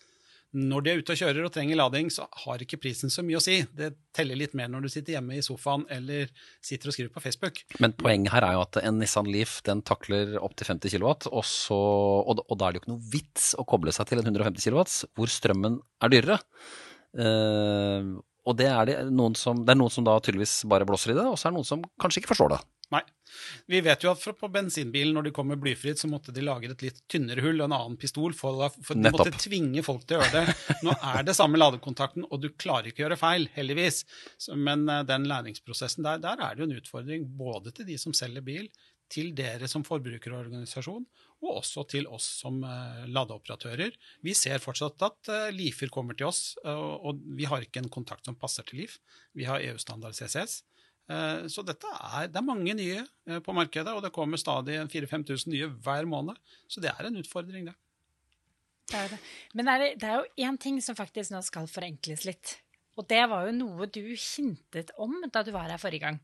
når 0.52 0.84
de 0.84 0.92
er 0.92 1.00
ute 1.00 1.14
og 1.14 1.20
kjører 1.22 1.46
og 1.48 1.54
trenger 1.56 1.78
lading, 1.80 2.10
så 2.12 2.26
har 2.44 2.64
ikke 2.64 2.80
prisen 2.84 3.12
så 3.14 3.24
mye 3.24 3.40
å 3.40 3.44
si. 3.44 3.62
Det 3.78 3.94
teller 4.16 4.40
litt 4.40 4.56
mer 4.58 4.68
når 4.72 4.84
du 4.84 4.90
sitter 4.92 5.16
hjemme 5.16 5.38
i 5.38 5.44
sofaen 5.46 5.86
eller 5.94 6.32
sitter 6.60 6.92
og 6.92 6.96
skriver 6.96 7.14
på 7.14 7.24
Facebook. 7.24 7.62
Men 7.84 7.96
poenget 8.00 8.34
her 8.36 8.48
er 8.48 8.58
jo 8.58 8.66
at 8.66 8.82
en 8.84 9.00
Nissan 9.00 9.30
Leaf 9.32 9.60
den 9.68 9.84
takler 9.88 10.36
opptil 10.44 10.74
50 10.74 10.98
kW, 10.98 11.08
og, 11.32 11.46
og, 11.72 12.44
og, 12.44 12.56
da 12.60 12.68
er 12.68 12.74
det 12.74 12.82
jo 12.82 12.84
ikke 12.84 12.94
noe 12.94 13.14
vits 13.14 13.54
å 13.56 13.68
koble 13.68 13.96
seg 13.96 14.12
til 14.12 14.20
en 14.20 14.28
150 14.28 14.68
kW 14.68 14.84
hvor 15.16 15.32
strømmen 15.32 15.80
er 16.04 16.14
dyrere. 16.14 16.42
Uh, 17.16 18.20
og 18.48 18.58
det 18.58 18.68
er, 18.74 18.86
det, 18.90 19.00
noen 19.14 19.36
som, 19.38 19.64
det 19.64 19.72
er 19.72 19.80
noen 19.80 19.94
som 19.94 20.06
da 20.08 20.18
tydeligvis 20.20 20.64
bare 20.70 20.88
blåser 20.90 21.14
i 21.14 21.18
det, 21.18 21.28
og 21.30 21.38
så 21.40 21.48
er 21.48 21.54
det 21.54 21.62
noen 21.62 21.72
som 21.72 21.84
kanskje 22.02 22.24
ikke 22.24 22.34
forstår 22.34 22.56
det. 22.56 22.62
Nei. 22.92 23.02
Vi 23.72 23.80
vet 23.84 24.04
jo 24.04 24.12
at 24.12 24.24
på 24.36 24.50
bensinbilen, 24.52 25.14
når 25.16 25.30
de 25.30 25.34
kom 25.36 25.48
med 25.48 25.62
blyfritt, 25.64 26.02
så 26.02 26.10
måtte 26.12 26.34
de 26.36 26.44
lage 26.44 26.68
et 26.68 26.84
litt 26.84 27.00
tynnere 27.12 27.44
hull 27.46 27.62
og 27.62 27.70
en 27.70 27.76
annen 27.78 27.98
pistol, 28.00 28.36
for, 28.36 28.66
for 28.84 29.00
de 29.00 29.14
måtte 29.14 29.32
tvinge 29.40 29.84
folk 29.86 30.04
til 30.04 30.20
å 30.20 30.26
gjøre 30.26 30.42
det. 30.42 30.56
Nå 30.84 30.96
er 31.14 31.24
det 31.28 31.38
samme 31.38 31.62
ladekontakten, 31.62 32.28
og 32.28 32.44
du 32.44 32.50
klarer 32.52 32.92
ikke 32.92 33.06
å 33.06 33.08
gjøre 33.08 33.22
feil, 33.22 33.48
heldigvis. 33.56 34.04
Så, 34.36 34.58
men 34.60 34.84
uh, 34.92 35.02
den 35.08 35.30
læringsprosessen 35.32 36.04
der, 36.08 36.20
der 36.24 36.44
er 36.44 36.58
det 36.58 36.66
jo 36.66 36.68
en 36.68 36.80
utfordring 36.82 37.30
både 37.40 37.72
til 37.78 37.88
de 37.88 37.96
som 38.02 38.16
selger 38.18 38.44
bil, 38.44 38.68
til 39.12 39.32
dere 39.36 39.68
som 39.68 39.84
forbrukerorganisasjon, 39.88 41.06
og 41.42 41.58
også 41.58 41.84
til 41.90 42.08
oss 42.12 42.28
som 42.44 42.60
uh, 42.64 43.04
ladeoperatører. 43.12 43.96
Vi 44.24 44.36
ser 44.38 44.62
fortsatt 44.64 45.08
at 45.08 45.32
uh, 45.32 45.48
Lifer 45.56 45.92
kommer 45.94 46.18
til 46.18 46.30
oss, 46.30 46.54
uh, 46.66 47.00
og 47.00 47.24
vi 47.40 47.48
har 47.50 47.64
ikke 47.64 47.84
en 47.84 47.92
kontakt 47.92 48.28
som 48.28 48.38
passer 48.40 48.68
til 48.68 48.84
Lif. 48.84 49.00
Vi 49.38 49.48
har 49.48 49.64
EU-standard 49.64 50.16
CCS. 50.18 50.62
Eh, 51.10 51.46
så 51.52 51.64
dette 51.66 51.90
er, 51.92 52.30
det 52.32 52.40
er 52.40 52.46
mange 52.46 52.76
nye 52.78 53.02
eh, 53.02 53.40
på 53.44 53.56
markedet, 53.56 53.94
og 53.94 54.04
det 54.06 54.14
kommer 54.16 54.40
stadig 54.40 54.80
4000-5000 54.92 55.54
nye 55.54 55.70
hver 55.84 56.10
måned. 56.10 56.40
Så 56.72 56.84
det 56.84 56.92
er 56.94 57.08
en 57.08 57.20
utfordring, 57.22 57.70
det. 57.70 57.76
det, 58.92 59.00
er 59.00 59.14
det. 59.16 59.22
Men 59.58 59.72
er 59.72 59.86
det, 59.86 59.94
det, 60.02 60.10
er 60.10 60.20
jo 60.20 60.48
én 60.48 60.60
ting 60.62 60.82
som 60.84 60.98
faktisk 60.98 61.34
nå 61.34 61.44
skal 61.46 61.70
forenkles 61.72 62.26
litt. 62.30 62.58
Og 63.00 63.08
det 63.10 63.24
var 63.32 63.48
jo 63.48 63.56
noe 63.56 63.88
du 63.88 64.04
hintet 64.14 64.92
om 65.00 65.18
da 65.32 65.44
du 65.48 65.54
var 65.56 65.72
her 65.72 65.82
forrige 65.82 66.06
gang. 66.06 66.20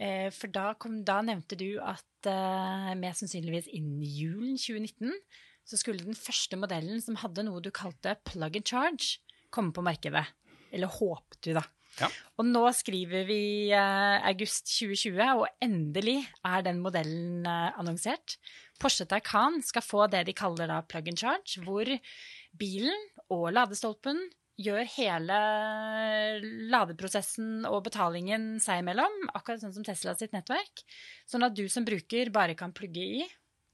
Eh, 0.00 0.28
for 0.34 0.52
da, 0.52 0.72
kom, 0.78 1.02
da 1.06 1.20
nevnte 1.24 1.58
du 1.58 1.70
at 1.82 2.02
mest 2.96 3.20
sannsynligvis 3.20 3.66
innen 3.76 4.00
julen 4.00 4.54
2019 4.56 5.10
så 5.68 5.76
skulle 5.76 6.06
den 6.06 6.16
første 6.16 6.56
modellen 6.56 7.02
som 7.04 7.18
hadde 7.20 7.44
noe 7.44 7.60
du 7.60 7.68
kalte 7.74 8.14
plug 8.24 8.56
and 8.56 8.64
charge, 8.68 9.18
komme 9.52 9.76
på 9.76 9.84
markedet. 9.84 10.24
Eller 10.72 10.88
håpet 10.88 11.36
du, 11.44 11.52
da. 11.56 11.66
Ja. 12.00 12.10
Og 12.40 12.48
nå 12.48 12.64
skriver 12.74 13.26
vi 13.28 13.40
uh, 13.70 14.18
august 14.26 14.70
2020, 14.72 15.20
og 15.38 15.46
endelig 15.62 16.20
er 16.46 16.64
den 16.66 16.80
modellen 16.82 17.46
uh, 17.46 17.70
annonsert. 17.78 18.38
Porsche 18.82 19.06
Taycan 19.06 19.60
skal 19.62 19.84
få 19.86 20.08
det 20.10 20.24
de 20.28 20.34
kaller 20.36 20.70
da 20.70 20.80
plug 20.82 21.12
and 21.12 21.20
charge, 21.20 21.62
hvor 21.62 21.88
bilen 22.58 23.06
og 23.30 23.52
ladestolpen 23.54 24.18
gjør 24.60 24.86
hele 24.94 25.38
ladeprosessen 26.70 27.64
og 27.66 27.80
betalingen 27.88 28.54
seg 28.62 28.82
imellom, 28.84 29.14
akkurat 29.34 29.62
sånn 29.62 29.74
som 29.74 29.86
Tesla 29.86 30.14
sitt 30.18 30.34
nettverk. 30.34 30.84
Sånn 31.26 31.46
at 31.46 31.56
du 31.56 31.66
som 31.70 31.86
bruker 31.86 32.30
bare 32.34 32.54
kan 32.58 32.74
plugge 32.74 33.02
i, 33.02 33.24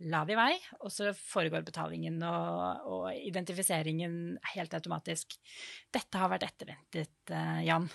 lade 0.09 0.33
i 0.33 0.39
vei, 0.39 0.55
og 0.81 0.93
så 0.93 1.13
foregår 1.13 1.67
betalingen 1.67 2.23
og, 2.25 2.87
og 2.89 3.09
identifiseringen 3.19 4.15
helt 4.55 4.77
automatisk. 4.77 5.37
Dette 5.93 6.23
har 6.23 6.33
vært 6.33 6.49
etterventet, 6.49 7.35
Jan. 7.67 7.91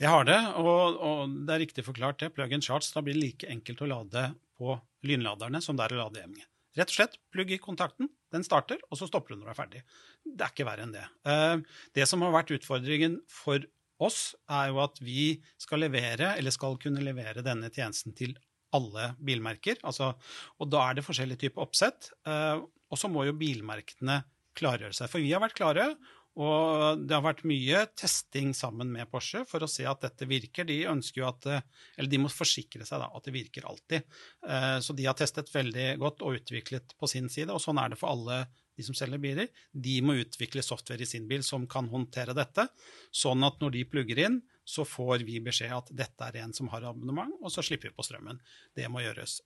Det 0.00 0.08
har 0.10 0.26
det, 0.28 0.38
og, 0.60 0.98
og, 0.98 1.38
det 1.46 1.54
er 1.54 1.62
riktig 1.64 1.84
forklart 1.86 2.20
det. 2.22 2.32
Plug 2.36 2.52
in 2.56 2.64
charts, 2.64 2.92
da 2.94 3.02
blir 3.04 3.16
det 3.16 3.24
like 3.24 3.48
enkelt 3.52 3.82
å 3.84 3.90
lade 3.90 4.26
på 4.56 4.76
lynladerne 5.06 5.62
som 5.64 5.78
det 5.78 5.86
er 5.86 5.96
å 5.96 6.04
lade 6.04 6.22
hjemme. 6.22 6.44
Rett 6.76 6.92
og 6.92 6.98
slett, 6.98 7.16
plugg 7.32 7.54
i 7.54 7.60
kontakten, 7.62 8.10
den 8.34 8.44
starter, 8.44 8.82
og 8.90 8.98
så 9.00 9.08
stopper 9.08 9.32
du 9.32 9.40
når 9.40 9.48
du 9.48 9.52
er 9.54 9.58
ferdig. 9.58 9.80
Det 10.26 10.44
er 10.44 10.52
ikke 10.52 10.66
verre 10.68 10.84
enn 10.84 10.92
det. 10.92 11.06
Eh, 11.28 11.54
det 11.96 12.04
som 12.08 12.24
har 12.24 12.34
vært 12.34 12.52
utfordringen 12.58 13.22
for 13.32 13.64
oss, 14.02 14.34
er 14.52 14.68
jo 14.72 14.82
at 14.84 15.00
vi 15.00 15.38
skal 15.62 15.80
levere, 15.86 16.34
eller 16.36 16.52
skal 16.52 16.76
kunne 16.80 17.04
levere 17.04 17.44
denne 17.44 17.72
tjenesten 17.72 18.12
til 18.16 18.36
alle 18.76 19.14
bilmerker. 19.24 19.80
Altså, 19.88 20.12
og 20.60 20.72
da 20.72 20.82
er 20.84 20.98
det 20.98 21.06
forskjellige 21.06 21.46
typer 21.46 21.64
oppsett. 21.64 22.10
Eh, 22.28 22.60
og 22.60 23.00
så 23.00 23.08
må 23.10 23.24
jo 23.26 23.36
bilmerkene 23.38 24.20
klargjøre 24.56 24.96
seg. 24.96 25.10
For 25.12 25.22
vi 25.22 25.32
har 25.32 25.42
vært 25.42 25.56
klare, 25.56 25.90
og 26.36 27.00
det 27.08 27.14
har 27.16 27.24
vært 27.24 27.46
mye 27.48 27.78
testing 27.96 28.50
sammen 28.56 28.90
med 28.92 29.08
Porsche 29.08 29.40
for 29.48 29.64
å 29.64 29.70
se 29.70 29.86
at 29.88 30.02
dette 30.04 30.28
virker. 30.28 30.66
De 30.68 30.82
ønsker 30.90 31.22
jo 31.22 31.28
at, 31.30 31.48
eller 31.96 32.10
de 32.12 32.20
må 32.20 32.28
forsikre 32.32 32.84
seg 32.84 33.00
da, 33.00 33.08
at 33.08 33.24
det 33.24 33.32
virker 33.32 33.64
alltid. 33.68 34.04
Eh, 34.44 34.76
så 34.84 34.96
de 34.96 35.06
har 35.08 35.16
testet 35.16 35.48
veldig 35.54 35.94
godt 36.02 36.20
og 36.26 36.36
utviklet 36.42 36.92
på 37.00 37.08
sin 37.08 37.30
side, 37.32 37.48
og 37.54 37.62
sånn 37.64 37.80
er 37.80 37.94
det 37.94 38.00
for 38.00 38.12
alle 38.12 38.42
de 38.76 38.84
som 38.84 38.96
selger 38.98 39.22
biler. 39.22 39.48
De 39.72 39.96
må 40.04 40.18
utvikle 40.20 40.64
software 40.64 41.06
i 41.06 41.08
sin 41.08 41.24
bil 41.30 41.44
som 41.46 41.64
kan 41.70 41.88
håndtere 41.88 42.36
dette, 42.36 42.68
sånn 43.08 43.46
at 43.48 43.56
når 43.64 43.78
de 43.78 43.86
plugger 43.88 44.20
inn, 44.26 44.42
så 44.66 44.84
får 44.84 45.24
vi 45.24 45.38
beskjed 45.40 45.72
at 45.72 45.92
dette 45.96 46.28
er 46.28 46.42
en 46.42 46.52
som 46.56 46.68
har 46.72 46.84
abonnement, 46.84 47.32
og 47.40 47.52
så 47.54 47.64
slipper 47.64 47.88
vi 47.88 47.96
på 47.96 48.04
strømmen. 48.04 48.42
Det 48.76 48.90
må 48.92 49.00
gjøres. 49.04 49.40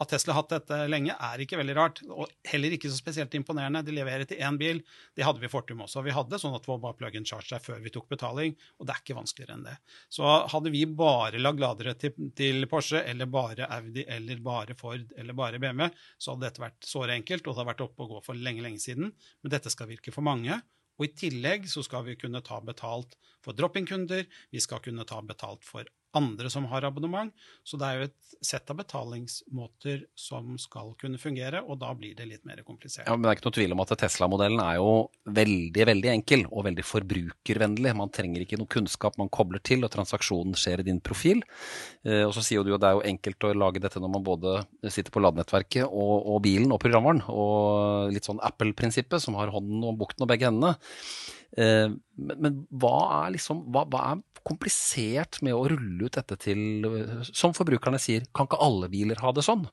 At 0.00 0.08
Tesla 0.08 0.32
har 0.32 0.42
hatt 0.42 0.52
dette 0.54 0.76
lenge, 0.88 1.12
er 1.12 1.42
ikke 1.44 1.58
veldig 1.60 1.74
rart. 1.76 1.98
Og 2.08 2.30
heller 2.48 2.72
ikke 2.72 2.88
så 2.88 2.96
spesielt 2.96 3.34
imponerende. 3.36 3.82
De 3.84 3.92
leverer 3.92 4.24
til 4.28 4.40
én 4.40 4.56
bil. 4.60 4.80
Det 5.16 5.26
hadde 5.26 5.42
vi 5.42 5.48
i 5.48 5.52
Fortum 5.52 5.82
også. 5.84 6.00
Vi 6.06 6.14
hadde 6.16 6.40
sånn 6.40 6.56
at 6.56 6.64
vi 6.64 6.78
bare 6.80 6.96
plug 6.96 7.18
and 7.20 7.28
charge 7.28 7.52
der 7.52 7.60
før 7.64 7.82
vi 7.84 7.92
tok 7.92 8.08
betaling, 8.12 8.56
og 8.80 8.88
det 8.88 8.94
er 8.94 9.02
ikke 9.04 9.18
vanskeligere 9.18 9.58
enn 9.58 9.66
det. 9.68 9.76
Så 10.08 10.24
hadde 10.24 10.72
vi 10.72 10.86
bare 10.88 11.42
lagd 11.42 11.60
ladere 11.60 11.94
til, 12.00 12.16
til, 12.36 12.64
Porsche, 12.70 13.04
eller 13.12 13.28
bare 13.28 13.68
Audi, 13.76 14.06
eller 14.08 14.40
bare 14.44 14.76
Ford, 14.78 15.04
eller 15.20 15.36
bare 15.36 15.60
BMW, 15.60 15.90
så 16.16 16.32
hadde 16.34 16.48
dette 16.48 16.64
vært 16.64 16.88
såre 16.88 17.16
enkelt, 17.18 17.44
og 17.44 17.52
det 17.52 17.60
hadde 17.60 17.72
vært 17.74 17.86
oppe 17.90 18.06
og 18.06 18.16
gå 18.16 18.26
for 18.30 18.44
lenge, 18.48 18.64
lenge 18.64 18.80
siden. 18.80 19.12
Men 19.42 19.52
dette 19.52 19.72
skal 19.72 19.90
virke 19.90 20.14
for 20.16 20.24
mange. 20.24 20.62
Og 21.00 21.08
i 21.08 21.14
tillegg 21.16 21.68
så 21.68 21.84
skal 21.84 22.04
vi 22.08 22.16
kunne 22.20 22.42
ta 22.44 22.58
betalt 22.64 23.16
for 23.44 23.56
drop-in-kunder, 23.56 24.26
vi 24.52 24.60
skal 24.60 24.82
kunne 24.84 25.06
ta 25.08 25.20
betalt 25.24 25.64
for 25.64 25.88
andre 26.16 26.50
som 26.50 26.66
har 26.70 26.84
abonnement. 26.86 27.32
Så 27.64 27.78
det 27.80 27.86
er 27.86 27.98
jo 27.98 28.08
et 28.08 28.44
sett 28.44 28.70
av 28.72 28.78
betalingsmåter 28.80 30.04
som 30.18 30.54
skal 30.60 30.94
kunne 31.00 31.20
fungere, 31.20 31.60
og 31.62 31.78
da 31.82 31.92
blir 31.96 32.14
det 32.16 32.26
litt 32.28 32.46
mer 32.48 32.62
komplisert. 32.66 33.06
Ja, 33.06 33.16
men 33.16 33.26
Det 33.26 33.30
er 33.30 33.38
ikke 33.38 33.48
noe 33.48 33.58
tvil 33.58 33.74
om 33.76 33.82
at 33.84 33.94
Tesla-modellen 34.00 34.62
er 34.64 34.78
jo 34.80 34.92
veldig 35.40 35.86
veldig 35.90 36.12
enkel 36.14 36.46
og 36.48 36.66
veldig 36.68 36.86
forbrukervennlig. 36.86 37.94
Man 37.96 38.14
trenger 38.14 38.44
ikke 38.44 38.58
noe 38.60 38.70
kunnskap 38.70 39.18
man 39.20 39.32
kobler 39.32 39.62
til, 39.62 39.84
og 39.84 39.92
transaksjonen 39.92 40.56
skjer 40.58 40.82
i 40.82 40.88
din 40.88 41.02
profil. 41.04 41.42
Eh, 42.04 42.24
og 42.24 42.34
så 42.36 42.44
sier 42.44 42.64
du 42.64 42.72
jo 42.72 42.80
det 42.80 42.88
er 42.88 42.98
jo 42.98 43.06
enkelt 43.12 43.48
å 43.48 43.52
lage 43.56 43.82
dette 43.82 44.00
når 44.00 44.14
man 44.16 44.26
både 44.26 44.56
sitter 44.88 45.12
på 45.12 45.22
ladenettverket 45.22 45.84
og, 45.84 46.14
og 46.32 46.40
bilen 46.46 46.72
og 46.72 46.80
programvaren, 46.82 47.22
og 47.28 48.14
litt 48.14 48.26
sånn 48.28 48.40
Apple-prinsippet, 48.46 49.20
som 49.22 49.36
har 49.38 49.52
hånden 49.52 49.84
og 49.84 50.00
bukten 50.00 50.24
og 50.24 50.32
begge 50.32 50.48
hendene. 50.48 50.78
Eh, 51.58 51.88
men, 52.20 52.60
hva, 52.70 52.96
er 53.24 53.34
liksom, 53.34 53.64
hva, 53.74 53.86
hva, 53.90 54.12
er 54.12 54.44
komplisert 54.46 55.40
med 55.44 55.56
å 55.56 55.66
rulle 55.68 56.06
ut 56.06 56.14
dette 56.16 56.36
til 56.40 56.86
Som 57.28 57.52
forbrukerne 57.56 57.98
sier, 58.00 58.24
kan 58.34 58.48
ikke 58.48 58.60
alle 58.64 58.88
biler 58.92 59.20
ha 59.20 59.32
det 59.36 59.44
sånn? 59.44 59.66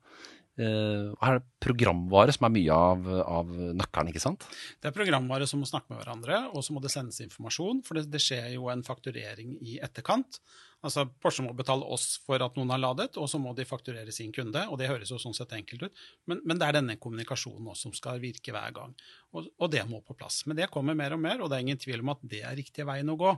Uh, 0.57 1.13
er 1.21 1.37
det 1.37 1.43
programvare 1.61 2.33
som 2.33 2.47
er 2.47 2.53
mye 2.55 2.73
av, 2.73 3.03
av, 3.21 3.49
nøkkelen, 3.77 4.07
ikke 4.09 4.23
sant? 4.23 4.47
Det 4.81 4.89
er 4.89 4.95
programvare 4.95 5.45
som 5.45 5.61
må 5.61 5.69
snakke 5.69 5.93
med 5.93 5.99
hverandre, 6.01 6.39
og 6.49 6.65
så 6.65 6.73
må 6.73 6.81
det 6.81 6.89
sendes 6.89 7.21
informasjon. 7.21 7.83
For 7.85 7.99
det, 7.99 8.07
det 8.09 8.23
skjer 8.23 8.55
jo 8.55 8.71
en 8.73 8.81
fakturering 8.85 9.53
i 9.61 9.77
etterkant. 9.85 10.41
Altså 10.85 11.07
Porsche 11.09 11.41
må 11.41 11.55
betale 11.57 11.87
oss 11.89 12.19
for 12.25 12.41
at 12.43 12.57
noen 12.57 12.69
har 12.69 12.81
ladet, 12.81 13.15
og 13.17 13.25
så 13.31 13.39
må 13.41 13.53
de 13.57 13.65
fakturere 13.65 14.13
sin 14.13 14.33
kunde. 14.35 14.61
og 14.69 14.77
Det 14.77 14.89
høres 14.91 15.09
jo 15.09 15.17
sånn 15.21 15.33
sett 15.33 15.55
enkelt 15.57 15.87
ut, 15.87 16.03
men, 16.29 16.41
men 16.45 16.59
det 16.59 16.67
er 16.67 16.77
denne 16.77 16.97
kommunikasjonen 17.01 17.71
også 17.71 17.87
som 17.87 17.95
skal 17.97 18.21
virke 18.21 18.53
hver 18.53 18.75
gang. 18.75 18.93
Og, 19.35 19.47
og, 19.59 19.67
det 19.73 19.83
må 19.89 19.99
på 20.05 20.15
plass. 20.17 20.41
Men 20.47 20.57
det 20.57 20.69
kommer 20.73 20.95
mer 20.97 21.13
og 21.15 21.21
mer, 21.21 21.41
og 21.41 21.49
det 21.49 21.57
er 21.57 21.65
ingen 21.65 21.79
tvil 21.81 22.01
om 22.03 22.13
at 22.13 22.21
det 22.29 22.39
er 22.47 22.55
riktige 22.57 22.87
veien 22.87 23.09
å 23.11 23.17
gå. 23.19 23.33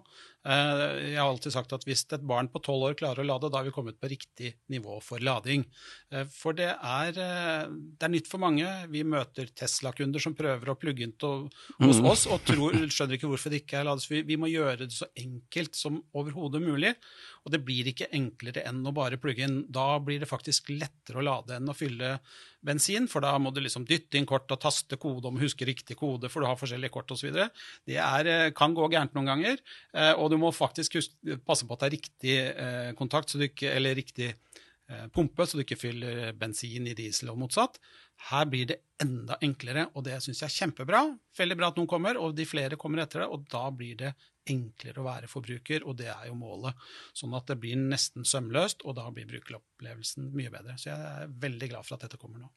Uh, 0.46 0.84
jeg 1.02 1.18
har 1.18 1.26
alltid 1.26 1.56
sagt 1.56 1.74
at 1.76 1.86
hvis 1.88 2.06
et 2.14 2.26
barn 2.30 2.48
på 2.52 2.62
tolv 2.64 2.92
år 2.92 2.98
klarer 3.00 3.24
å 3.24 3.28
lade, 3.28 3.50
da 3.50 3.60
har 3.60 3.68
vi 3.68 3.74
kommet 3.76 3.98
på 4.00 4.12
riktig 4.12 4.54
nivå 4.72 5.00
for 5.04 5.24
lading. 5.24 5.66
Uh, 6.14 6.24
for 6.32 6.58
det 6.58 6.70
er, 6.72 7.18
uh, 7.18 7.66
det 7.72 8.06
er, 8.06 8.14
nytt 8.14 8.30
for 8.30 8.44
mange. 8.44 8.68
Vi 8.94 9.04
møter 9.08 9.50
Tesla-kunder 9.50 10.24
som 10.24 10.38
prøver 10.38 10.72
å 10.72 10.78
plugge 10.80 11.08
inn 11.08 11.16
hos 11.20 12.00
mm. 12.00 12.08
oss 12.08 12.28
og 12.30 12.46
tror, 12.48 12.78
skjønner 12.88 13.18
ikke 13.18 13.32
hvorfor 13.32 13.52
det 13.52 13.64
ikke 13.64 13.82
er 13.82 13.90
lades. 13.90 14.08
Vi, 14.12 14.22
vi 14.28 14.38
må 14.40 14.52
gjøre 14.52 14.86
det 14.86 14.96
så 14.96 15.10
enkelt 15.20 15.76
som 15.80 16.00
overhodet 16.16 16.62
mulig. 16.64 16.94
Og 17.46 17.54
det 17.54 17.62
blir 17.66 17.88
ikke 17.92 18.10
enklere 18.16 18.64
enn 18.68 18.82
å 18.86 18.94
bare 18.96 19.20
plugge 19.22 19.46
inn. 19.46 19.62
Da 19.72 19.98
blir 20.04 20.22
det 20.22 20.30
faktisk 20.30 20.72
lettere 20.74 21.22
å 21.22 21.26
lade 21.26 21.58
enn 21.58 21.72
å 21.72 21.76
fylle 21.78 22.18
bensin, 22.66 23.08
for 23.08 23.24
da 23.24 23.36
må 23.40 23.54
du 23.56 23.62
liksom 23.64 23.86
dytte 23.88 24.20
inn 24.20 24.28
kort 24.30 24.52
og 24.52 24.62
taste 24.64 25.00
kode 25.00 25.30
om 25.30 25.40
å 25.40 25.44
huske 25.44 25.68
riktig 25.68 25.98
kode, 26.00 26.32
for 26.32 26.44
du 26.44 26.50
har 26.50 26.60
forskjellige 26.60 26.94
kort 26.94 27.12
osv. 27.16 27.32
Det 27.88 28.00
er, 28.00 28.28
eh, 28.28 28.52
kan 28.52 28.76
gå 28.76 28.90
gærent 28.92 29.16
noen 29.16 29.32
ganger, 29.32 29.62
eh, 29.94 30.14
og 30.14 30.32
du 30.32 30.38
må 30.38 30.52
faktisk 30.52 31.00
huske, 31.00 31.40
passe 31.46 31.66
på 31.68 31.74
at 31.74 31.86
det 31.86 31.88
er 31.88 31.98
riktig 31.98 32.38
eh, 32.56 32.92
kontakt, 32.94 33.36
ikke, 33.36 33.72
eller 33.76 33.96
riktig 33.96 34.36
pumpe, 35.14 35.46
så 35.46 35.54
du 35.54 35.62
ikke 35.62 35.78
fyller 35.78 36.32
bensin 36.34 36.88
i 36.90 36.96
diesel 36.98 37.30
og 37.30 37.38
motsatt. 37.38 37.76
Her 38.28 38.50
blir 38.52 38.68
det 38.68 38.82
enda 39.00 39.38
enklere, 39.46 39.88
og 39.96 40.04
det 40.06 40.18
syns 40.24 40.42
jeg 40.44 40.50
er 40.50 40.56
kjempebra. 40.58 41.04
Veldig 41.38 41.56
bra 41.60 41.70
at 41.72 41.80
noen 41.80 41.90
kommer, 41.90 42.20
og 42.20 42.36
de 42.36 42.46
flere 42.48 42.78
kommer 42.80 43.04
etter 43.04 43.24
det, 43.24 43.30
og 43.32 43.46
da 43.52 43.70
blir 43.72 43.96
det 44.02 44.12
enklere 44.50 45.00
å 45.00 45.06
være 45.06 45.30
forbruker, 45.32 45.86
og 45.88 45.96
det 46.02 46.10
er 46.12 46.28
jo 46.28 46.36
målet. 46.38 46.76
Sånn 47.16 47.36
at 47.38 47.48
det 47.50 47.60
blir 47.62 47.80
nesten 47.80 48.28
sømløst, 48.28 48.84
og 48.84 48.98
da 49.00 49.08
blir 49.14 49.30
brukeropplevelsen 49.30 50.32
mye 50.36 50.52
bedre. 50.54 50.76
Så 50.82 50.92
jeg 50.92 51.00
er 51.00 51.32
veldig 51.48 51.72
glad 51.72 51.88
for 51.88 51.96
at 51.96 52.08
dette 52.08 52.20
kommer 52.22 52.44
nå. 52.44 52.52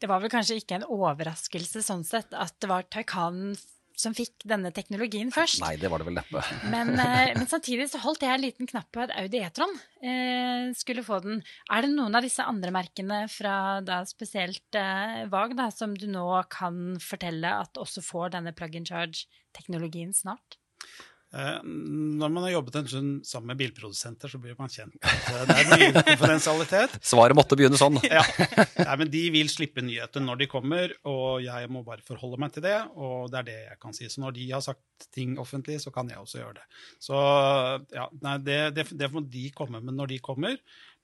Det 0.00 0.08
var 0.10 0.22
vel 0.22 0.32
kanskje 0.32 0.58
ikke 0.60 0.80
en 0.80 0.88
overraskelse 0.90 1.82
sånn 1.86 2.06
sett 2.06 2.34
at 2.34 2.56
det 2.62 2.70
var 2.70 2.88
Taycan 2.90 3.54
som 4.00 4.14
fikk 4.16 4.46
denne 4.48 4.72
teknologien 4.74 5.30
først. 5.34 5.60
Nei, 5.62 5.74
det 5.80 5.90
var 5.92 6.02
det 6.02 6.08
vel 6.08 6.16
neppe. 6.18 6.42
men, 6.74 6.94
eh, 6.96 7.32
men, 7.36 7.48
samtidig 7.50 7.90
så 7.92 8.00
holdt 8.02 8.24
jeg 8.24 8.34
en 8.34 8.44
liten 8.44 8.70
knapp 8.70 8.88
på 8.94 9.04
at 9.04 9.14
Audi 9.20 9.42
E-tron 9.44 9.74
eh, 10.00 10.70
skulle 10.78 11.04
få 11.06 11.20
den. 11.24 11.42
Er 11.70 11.84
det 11.84 11.92
noen 11.92 12.16
av 12.16 12.26
disse 12.26 12.46
andre 12.46 12.72
merkene 12.74 13.22
fra 13.32 13.54
da 13.84 14.00
spesielt 14.08 14.78
eh, 14.78 15.26
VAG 15.30 15.56
da, 15.58 15.68
som 15.74 15.94
du 15.96 16.08
nå 16.10 16.26
kan 16.52 16.96
fortelle 17.04 17.52
at 17.64 17.80
også 17.80 18.04
får 18.04 18.34
denne 18.38 18.54
plug 18.56 18.80
in 18.80 18.88
charge-teknologien 18.88 20.16
snart? 20.16 20.58
Eh, 21.30 21.58
når 21.62 22.32
man 22.34 22.42
har 22.42 22.56
jobbet 22.56 22.76
en 22.80 22.88
stund 22.90 23.26
sammen 23.26 23.52
med 23.52 23.60
bilprodusenter, 23.60 24.32
så 24.32 24.38
blir 24.42 24.56
man 24.58 24.72
kjent. 24.72 24.96
Det 24.98 25.54
er 25.54 25.68
mye 25.70 25.92
konfidensialitet. 25.94 26.96
Svaret 27.12 27.38
måtte 27.38 27.58
begynne 27.58 27.78
sånn. 27.78 28.00
ja. 28.08 28.24
Nei, 28.80 28.96
men 29.04 29.12
de 29.12 29.22
vil 29.36 29.50
slippe 29.52 29.84
nyheter 29.86 30.24
når 30.24 30.42
de 30.42 30.50
kommer, 30.50 30.94
og 31.06 31.44
jeg 31.44 31.70
må 31.70 31.84
bare 31.86 32.02
forholde 32.06 32.40
meg 32.42 32.54
til 32.56 32.66
det. 32.66 32.76
Og 32.98 33.30
det 33.30 33.42
er 33.42 33.48
det 33.50 33.58
jeg 33.60 33.80
kan 33.86 33.96
si. 33.96 34.10
Så 34.10 34.24
når 34.24 34.34
de 34.40 34.48
har 34.50 34.64
sagt 34.66 35.10
ting 35.14 35.38
offentlig, 35.42 35.78
så 35.84 35.94
kan 35.94 36.10
jeg 36.10 36.18
også 36.18 36.42
gjøre 36.42 36.58
det. 36.58 36.66
Så 37.02 37.20
ja, 37.94 38.08
nei, 38.26 38.36
det, 38.46 38.60
det, 38.78 38.88
det 38.98 39.12
må 39.14 39.22
de 39.22 39.46
komme 39.54 39.82
med 39.84 39.94
når 40.00 40.16
de 40.16 40.22
kommer. 40.24 40.58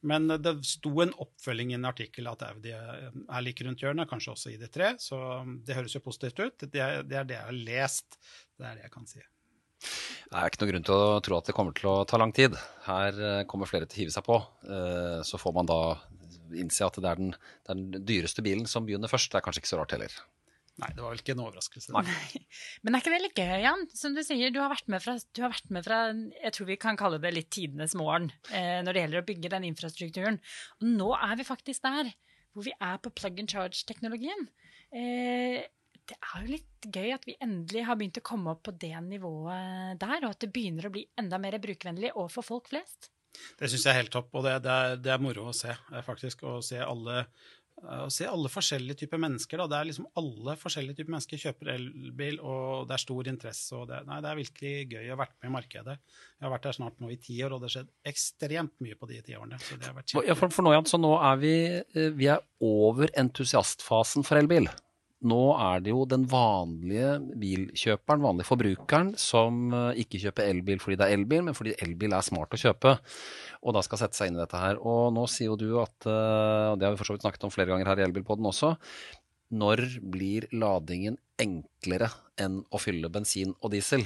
Men 0.06 0.26
det 0.28 0.52
sto 0.66 0.90
en 1.02 1.14
oppfølging 1.22 1.72
i 1.72 1.78
en 1.78 1.88
artikkel 1.88 2.28
at 2.30 2.44
Audi 2.46 2.74
er 2.74 3.40
like 3.42 3.64
rundt 3.66 3.80
hjørnet, 3.82 4.10
kanskje 4.10 4.34
også 4.34 4.52
i 4.52 4.58
det 4.60 4.68
tre, 4.74 4.92
så 5.02 5.40
det 5.66 5.78
høres 5.78 5.96
jo 5.96 6.04
positivt 6.04 6.42
ut. 6.42 6.66
Det, 6.66 6.84
det 7.08 7.22
er 7.22 7.26
det 7.26 7.38
jeg 7.38 7.46
har 7.48 7.56
lest. 7.70 8.20
Det 8.58 8.68
er 8.68 8.76
det 8.76 8.86
jeg 8.86 8.94
kan 8.94 9.08
si. 9.08 9.24
Det 10.26 10.34
er 10.34 10.50
ikke 10.50 10.62
noen 10.62 10.72
grunn 10.72 10.86
til 10.86 10.96
å 10.96 11.18
tro 11.22 11.38
at 11.38 11.48
det 11.48 11.54
kommer 11.56 11.74
til 11.76 11.90
å 11.90 11.96
ta 12.08 12.18
lang 12.18 12.32
tid. 12.34 12.56
Her 12.86 13.18
eh, 13.18 13.42
kommer 13.50 13.70
flere 13.70 13.86
til 13.86 14.00
å 14.00 14.02
hive 14.02 14.14
seg 14.14 14.26
på. 14.26 14.40
Eh, 14.66 15.20
så 15.26 15.38
får 15.38 15.54
man 15.54 15.68
da 15.70 15.80
innse 16.56 16.86
at 16.86 16.98
det 17.02 17.10
er 17.10 17.20
den, 17.20 17.36
den 17.68 17.84
dyreste 18.06 18.42
bilen 18.46 18.66
som 18.70 18.86
begynner 18.86 19.10
først. 19.10 19.30
Det 19.32 19.38
er 19.38 19.46
kanskje 19.46 19.62
ikke 19.62 19.72
så 19.72 19.78
rart 19.80 19.94
heller. 19.94 20.16
Nei, 20.76 20.90
det 20.92 21.00
var 21.00 21.14
vel 21.14 21.22
ikke 21.22 21.32
en 21.32 21.44
overraskelse. 21.46 21.92
Nei. 21.94 22.42
Men 22.84 22.96
er 22.96 23.02
ikke 23.04 23.14
det 23.14 23.22
litt 23.22 23.38
gøy, 23.40 23.54
Jan? 23.64 23.86
Som 23.96 24.16
du 24.16 24.20
sier, 24.26 24.52
du 24.52 24.60
har 24.60 24.72
vært 24.72 24.90
med 24.92 25.00
fra, 25.04 25.14
har 25.16 25.52
vært 25.54 25.72
med 25.72 25.86
fra 25.86 26.00
jeg 26.12 26.52
tror 26.52 26.68
vi 26.68 26.78
kan 26.80 26.98
kalle 27.00 27.20
det 27.22 27.32
litt 27.32 27.48
tidenes 27.54 27.96
morgen 27.96 28.28
eh, 28.50 28.82
når 28.84 28.92
det 28.92 29.04
gjelder 29.04 29.22
å 29.22 29.28
bygge 29.30 29.52
den 29.54 29.68
infrastrukturen. 29.70 30.40
Og 30.82 30.90
nå 30.98 31.08
er 31.16 31.38
vi 31.40 31.48
faktisk 31.48 31.86
der 31.86 32.12
hvor 32.52 32.66
vi 32.66 32.76
er 32.76 33.00
på 33.00 33.12
plug 33.12 33.40
and 33.40 33.52
charge-teknologien. 33.52 34.46
Eh, 34.92 35.64
det 36.06 36.16
er 36.20 36.44
jo 36.44 36.54
litt 36.54 36.86
gøy 36.86 37.10
at 37.16 37.26
vi 37.26 37.34
endelig 37.42 37.82
har 37.88 37.98
begynt 37.98 38.20
å 38.20 38.26
komme 38.26 38.54
opp 38.54 38.62
på 38.68 38.74
det 38.78 38.94
nivået 39.08 39.98
der, 40.02 40.22
og 40.22 40.30
at 40.32 40.44
det 40.44 40.52
begynner 40.54 40.88
å 40.88 40.94
bli 40.94 41.06
enda 41.18 41.40
mer 41.42 41.58
brukervennlig 41.62 42.14
og 42.14 42.30
for 42.34 42.46
folk 42.46 42.70
flest. 42.70 43.10
Det 43.58 43.68
syns 43.68 43.84
jeg 43.84 43.92
er 43.92 44.02
helt 44.02 44.14
topp, 44.14 44.32
og 44.38 44.46
det, 44.46 44.56
det, 44.64 44.72
er, 44.72 44.98
det, 45.02 45.12
er, 45.12 45.22
moro 45.22 45.50
å 45.50 45.56
se, 45.56 45.74
eh, 45.74 46.02
faktisk. 46.04 46.46
Å 46.46 46.60
se 46.64 46.78
alle, 46.80 47.18
eh, 47.82 48.04
å 48.06 48.08
se 48.12 48.24
alle 48.30 48.48
forskjellige 48.48 49.02
typer 49.02 49.20
mennesker. 49.20 49.60
Da. 49.60 49.66
Det 49.68 49.80
er 49.80 49.88
liksom 49.90 50.06
Alle 50.22 50.54
forskjellige 50.60 51.00
typer 51.00 51.16
mennesker 51.16 51.42
kjøper 51.42 51.72
elbil, 51.74 52.38
og 52.40 52.86
det 52.88 52.96
er 52.96 53.04
stor 53.04 53.28
interesse. 53.34 53.68
og 53.76 53.90
det, 53.90 54.00
nei, 54.08 54.22
det 54.24 54.30
er 54.30 54.40
virkelig 54.40 54.74
gøy 54.94 55.10
å 55.10 55.12
ha 55.12 55.20
vært 55.24 55.36
med 55.36 55.50
i 55.50 55.54
markedet. 55.58 55.98
Jeg 56.38 56.46
har 56.46 56.54
vært 56.54 56.70
der 56.70 56.78
snart 56.78 57.04
nå 57.04 57.12
i 57.12 57.20
ti 57.28 57.36
år, 57.42 57.52
og 57.52 57.60
det 57.60 57.68
har 57.68 57.76
skjedd 57.76 57.92
ekstremt 58.14 58.74
mye 58.86 58.96
på 58.96 59.10
de 59.12 59.20
ti 59.26 59.36
årene. 59.36 59.60
Så 59.60 59.76
det 59.76 59.90
har 59.90 59.98
vært 59.98 60.16
ja, 60.16 60.38
for, 60.38 60.56
for 60.56 60.64
nå, 60.64 60.72
Jan, 60.78 60.88
så 60.88 61.02
nå 61.02 61.12
er 61.18 61.44
vi, 61.44 61.54
eh, 61.76 62.10
vi 62.16 62.32
er 62.32 62.44
over 62.64 63.12
entusiastfasen 63.20 64.24
for 64.24 64.40
elbil 64.40 64.70
nå 65.24 65.42
er 65.57 65.81
det 65.81 65.92
jo 65.94 66.02
den 66.09 66.26
vanlige 66.29 67.14
bilkjøperen, 67.40 68.20
vanlige 68.20 68.48
forbrukeren, 68.50 69.14
som 69.16 69.70
eh, 69.72 70.02
ikke 70.02 70.20
kjøper 70.20 70.50
elbil 70.50 70.83
fordi 70.83 70.98
det 71.00 71.07
er 71.07 71.16
elbil, 71.16 71.46
men 71.46 71.57
fordi 71.57 71.72
elbil 71.87 72.12
er 72.12 72.26
smart 72.26 72.52
å 72.52 72.61
kjøpe. 72.61 72.92
Og 73.64 73.76
da 73.76 73.83
skal 73.87 74.02
sette 74.02 74.18
seg 74.18 74.29
inn 74.29 74.37
i 74.37 74.42
dette 74.42 74.61
her. 74.61 74.76
Og 74.85 75.14
nå 75.16 75.24
sier 75.33 75.48
jo 75.48 75.57
du 75.61 75.81
at, 75.81 75.96
eh, 76.05 76.66
og 76.72 76.76
det 76.76 76.88
har 76.88 76.92
vi 76.92 77.00
for 77.00 77.09
så 77.09 77.16
vidt 77.16 77.24
snakket 77.24 77.48
om 77.48 77.55
flere 77.55 77.72
ganger 77.72 77.88
her 77.88 78.02
i 78.02 78.07
Elbilpodden 78.07 78.50
også, 78.52 78.74
når 79.57 79.85
blir 80.02 80.48
ladingen 80.52 81.16
enklere 81.40 82.11
enn 82.42 82.61
å 82.68 82.81
fylle 82.83 83.11
bensin 83.12 83.57
og 83.62 83.72
diesel? 83.72 84.05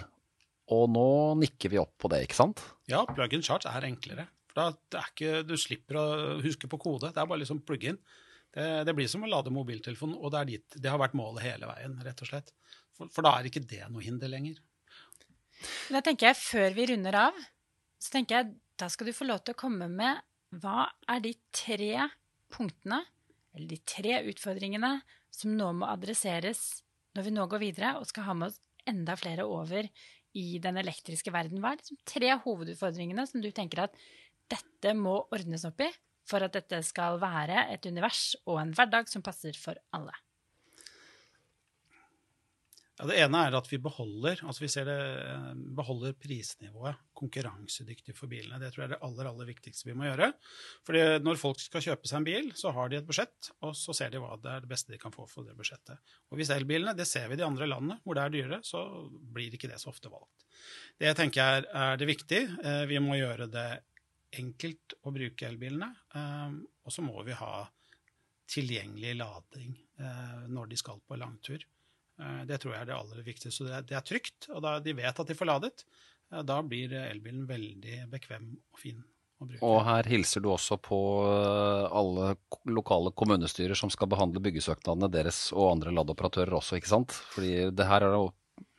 Og 0.71 0.87
nå 0.95 1.09
nikker 1.43 1.73
vi 1.73 1.81
opp 1.83 1.97
på 1.99 2.11
det, 2.13 2.23
ikke 2.29 2.39
sant? 2.39 2.63
Ja, 2.91 3.03
plug-in 3.09 3.43
charge 3.43 3.73
er 3.73 3.89
enklere. 3.89 4.29
For 4.51 4.61
da, 4.61 5.01
er 5.01 5.11
ikke, 5.11 5.43
du 5.47 5.57
slipper 5.59 5.99
å 5.99 6.09
huske 6.45 6.71
på 6.71 6.79
kode. 6.79 7.11
Det 7.11 7.19
er 7.19 7.27
bare 7.27 7.43
liksom 7.43 7.65
plugge 7.67 7.93
inn. 7.93 8.01
Det, 8.51 8.67
det, 8.87 8.95
blir 8.99 9.07
som 9.11 9.23
å 9.23 9.31
lade 9.31 9.53
mobiltelefonen, 9.55 10.17
og 10.19 10.33
det, 10.35 10.43
dit, 10.49 10.65
det, 10.77 10.91
har 10.91 10.99
vært 10.99 11.15
målet 11.19 11.45
hele 11.47 11.69
veien, 11.71 11.95
rett 12.03 12.23
og 12.25 12.31
slett. 12.33 12.51
For, 12.97 13.11
for 13.15 13.27
da 13.27 13.37
er 13.39 13.47
ikke 13.51 13.63
det 13.63 13.85
noe 13.93 14.03
hinder 14.03 14.33
lenger. 14.33 14.59
Da 15.93 16.03
tenker 16.03 16.31
jeg, 16.31 16.41
Før 16.41 16.75
vi 16.75 16.89
runder 16.91 17.19
av, 17.29 17.39
så 18.01 18.17
tenker 18.17 18.41
jeg 18.41 18.53
da 18.81 18.89
skal 18.89 19.11
du 19.11 19.15
få 19.15 19.29
lov 19.29 19.43
til 19.45 19.55
å 19.55 19.61
komme 19.61 19.91
med 19.93 20.23
hva 20.61 20.89
er 21.13 21.21
de 21.23 21.35
tre 21.55 22.09
punktene, 22.51 23.03
eller 23.55 23.71
de 23.71 23.79
tre 23.87 24.23
utfordringene, 24.31 24.95
som 25.31 25.53
nå 25.55 25.69
må 25.79 25.87
adresseres 25.91 26.83
når 27.15 27.27
vi 27.27 27.35
nå 27.35 27.45
går 27.51 27.63
videre 27.63 27.93
og 27.99 28.09
skal 28.09 28.27
ha 28.27 28.35
med 28.39 28.51
oss 28.51 28.59
enda 28.89 29.15
flere 29.19 29.47
over 29.47 29.87
i 30.39 30.47
den 30.63 30.81
elektriske 30.81 31.33
verden? 31.35 31.61
Hva 31.63 31.75
er 31.77 31.85
de 31.85 31.99
tre 32.09 32.33
hovedutfordringene 32.43 33.27
som 33.29 33.43
du 33.45 33.51
tenker 33.55 33.85
at 33.85 33.99
dette 34.51 34.95
må 34.99 35.21
ordnes 35.31 35.67
opp 35.69 35.83
i 35.85 35.91
for 36.31 36.47
at 36.47 36.57
dette 36.57 36.83
skal 36.87 37.21
være 37.23 37.69
et 37.75 37.87
univers 37.91 38.33
og 38.47 38.63
en 38.63 38.75
hverdag 38.77 39.11
som 39.11 39.25
passer 39.27 39.57
for 39.59 39.79
alle? 39.97 40.15
Ja, 43.01 43.07
det 43.09 43.17
ene 43.17 43.39
er 43.47 43.55
at 43.57 43.69
vi 43.71 43.79
beholder, 43.81 44.43
altså 44.45 44.61
vi 44.61 44.69
det, 44.85 44.95
eh, 45.25 45.45
beholder 45.79 46.13
prisnivået 46.21 46.99
konkurransedyktig 47.17 48.13
for 48.13 48.29
bilene. 48.29 48.59
Det 48.61 48.75
tror 48.75 48.83
jeg 48.83 48.89
er 48.91 48.93
det 48.93 49.07
aller, 49.07 49.31
aller 49.31 49.49
viktigste 49.49 49.89
vi 49.89 49.95
må 49.97 50.05
gjøre. 50.05 50.29
Fordi 50.85 51.01
når 51.25 51.41
folk 51.41 51.63
skal 51.65 51.81
kjøpe 51.87 52.11
seg 52.11 52.19
en 52.21 52.27
bil, 52.29 52.51
så 52.53 52.75
har 52.77 52.91
de 52.93 52.99
et 52.99 53.09
budsjett, 53.09 53.53
og 53.65 53.73
så 53.73 53.97
ser 53.97 54.13
de 54.13 54.21
hva 54.21 54.37
det 54.43 54.53
er 54.53 54.67
det 54.67 54.69
beste 54.69 54.93
de 54.93 55.01
kan 55.01 55.15
få 55.15 55.25
for 55.31 55.49
det 55.49 55.57
budsjettet. 55.57 55.97
Og 56.29 56.37
hvis 56.37 56.53
elbilene, 56.53 56.93
det 56.99 57.09
ser 57.09 57.31
vi 57.31 57.39
i 57.39 57.41
de 57.41 57.49
andre 57.49 57.71
landene 57.73 57.97
hvor 58.05 58.19
det 58.19 58.27
er 58.27 58.37
dyrere, 58.37 58.61
så 58.69 58.85
blir 59.09 59.57
ikke 59.57 59.73
det 59.73 59.81
så 59.81 59.95
ofte 59.95 60.13
valgt. 60.13 60.45
Det 61.01 61.15
tenker 61.17 61.41
jeg 61.41 61.63
er, 61.63 61.71
er 61.87 61.97
det 61.97 62.11
viktig. 62.11 62.43
Eh, 62.61 62.85
vi 62.91 63.01
må 63.01 63.17
gjøre 63.17 63.49
det 63.49 63.69
enkelt 64.39 64.95
å 65.05 65.13
bruke 65.15 65.49
elbilene, 65.49 65.91
eh, 66.15 66.57
og 66.85 66.95
så 66.95 67.05
må 67.05 67.23
vi 67.27 67.37
ha 67.39 67.67
tilgjengelig 68.51 69.13
lading 69.15 69.77
når 70.51 70.71
de 70.73 70.79
skal 70.81 70.99
på 71.07 71.15
langtur. 71.21 71.63
Eh, 72.21 72.43
det 72.49 72.61
tror 72.61 72.75
jeg 72.75 72.85
er 72.85 72.91
det 72.91 72.97
aller 72.97 73.25
viktigste. 73.27 73.53
Så 73.55 73.69
det 73.69 73.97
er, 73.97 74.05
trygt, 74.07 74.51
og 74.53 74.63
da 74.65 74.79
de 74.83 74.97
vet 74.97 75.23
at 75.23 75.31
de 75.31 75.37
får 75.37 75.51
ladet, 75.51 75.87
da 76.47 76.61
blir 76.63 76.93
elbilen 76.95 77.47
veldig 77.49 78.05
bekvem 78.13 78.53
og 78.55 78.79
fin. 78.79 79.01
Og 79.65 79.79
her 79.87 80.05
hilser 80.05 80.43
du 80.45 80.51
også 80.53 80.77
på 80.85 80.99
eh, 81.25 81.87
alle 81.97 82.35
lokale 82.69 83.13
kommunestyrer 83.17 83.79
som 83.79 83.89
skal 83.93 84.11
behandle 84.13 84.43
byggesøknadene 84.45 85.09
deres 85.15 85.47
og 85.55 85.71
andre 85.71 85.95
ladeoperatører 85.97 86.59
også, 86.59 86.77
ikke 86.77 86.93
sant? 86.93 87.17
Fordi 87.33 87.71
det 87.73 87.87
her 87.89 88.05
er 88.05 88.19
jo 88.19 88.29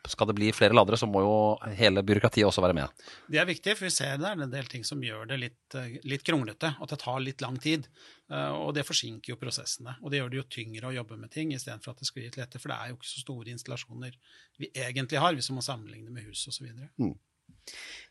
skal 0.09 0.27
det 0.29 0.35
bli 0.37 0.49
flere 0.55 0.73
ladere, 0.73 0.97
så 0.97 1.07
må 1.09 1.21
jo 1.21 1.33
hele 1.77 2.01
byråkratiet 2.05 2.47
også 2.47 2.63
være 2.63 2.77
med. 2.77 3.03
Det 3.29 3.37
er 3.41 3.47
viktig, 3.49 3.75
for 3.77 3.85
vi 3.85 3.93
ser 3.93 4.17
det 4.21 4.29
er 4.31 4.43
en 4.45 4.53
del 4.53 4.69
ting 4.71 4.85
som 4.87 5.01
gjør 5.03 5.27
det 5.29 5.37
litt, 5.41 5.75
eh, 5.77 5.99
litt 6.09 6.25
kronglete, 6.25 6.75
At 6.81 6.89
det 6.89 6.99
tar 7.03 7.19
litt 7.19 7.41
lang 7.41 7.57
tid. 7.61 7.87
Eh, 8.31 8.51
og 8.51 8.73
det 8.73 8.85
forsinker 8.87 9.33
jo 9.33 9.39
prosessene. 9.41 9.97
Og 10.01 10.11
det 10.11 10.21
gjør 10.21 10.29
det 10.31 10.37
jo 10.41 10.49
tyngre 10.57 10.89
å 10.89 10.95
jobbe 10.95 11.17
med 11.17 11.31
ting 11.31 11.53
istedenfor 11.53 11.91
at 11.91 11.99
det 11.99 12.07
skal 12.07 12.21
gi 12.21 12.29
litt 12.29 12.37
lettere, 12.37 12.61
for 12.61 12.73
det 12.73 12.77
er 12.77 12.89
jo 12.89 12.97
ikke 12.97 13.11
så 13.11 13.25
store 13.25 13.51
installasjoner 13.53 14.17
vi 14.57 14.71
egentlig 14.73 15.19
har, 15.19 15.33
hvis 15.33 15.49
vi 15.51 15.57
må 15.57 15.65
sammenligne 15.65 16.09
med 16.09 16.25
hus 16.29 16.47
osv. 16.47 16.71
Mm. 16.97 17.17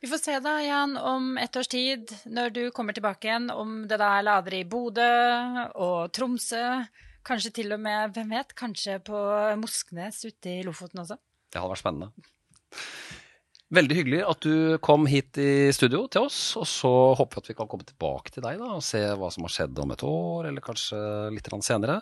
Vi 0.01 0.09
får 0.09 0.21
se 0.23 0.39
da, 0.45 0.57
Jan, 0.63 0.97
om 0.97 1.37
et 1.39 1.57
års 1.57 1.69
tid, 1.69 2.13
når 2.27 2.53
du 2.55 2.63
kommer 2.71 2.95
tilbake 2.97 3.29
igjen, 3.29 3.51
om 3.51 3.89
det 3.89 3.99
da 4.01 4.13
er 4.19 4.27
ladere 4.27 4.61
i 4.61 4.69
Bodø 4.69 5.09
og 5.75 6.13
Tromsø, 6.15 6.85
kanskje 7.27 7.53
til 7.61 7.75
og 7.75 7.83
med, 7.83 8.15
hvem 8.15 8.31
vet, 8.37 8.55
kanskje 8.57 9.01
på 9.05 9.19
Mosknes 9.61 10.23
ute 10.25 10.61
i 10.61 10.63
Lofoten 10.67 11.03
også? 11.03 11.19
Det 11.51 11.61
hadde 11.61 11.75
vært 11.75 11.83
spennende. 11.83 12.13
Veldig 13.71 13.95
hyggelig 13.95 14.25
at 14.27 14.43
du 14.43 14.79
kom 14.83 15.05
hit 15.07 15.39
i 15.39 15.71
studio 15.71 16.09
til 16.11 16.25
oss. 16.27 16.57
Og 16.59 16.67
så 16.67 16.91
håper 17.15 17.37
vi 17.37 17.41
at 17.45 17.51
vi 17.53 17.55
kan 17.61 17.69
komme 17.71 17.85
tilbake 17.87 18.33
til 18.35 18.43
deg 18.43 18.59
da, 18.59 18.67
og 18.75 18.83
se 18.83 18.99
hva 19.15 19.29
som 19.31 19.47
har 19.47 19.53
skjedd 19.55 19.79
om 19.79 19.93
et 19.95 20.03
år, 20.07 20.47
eller 20.51 20.63
kanskje 20.65 20.99
litt 21.31 21.47
senere. 21.63 22.01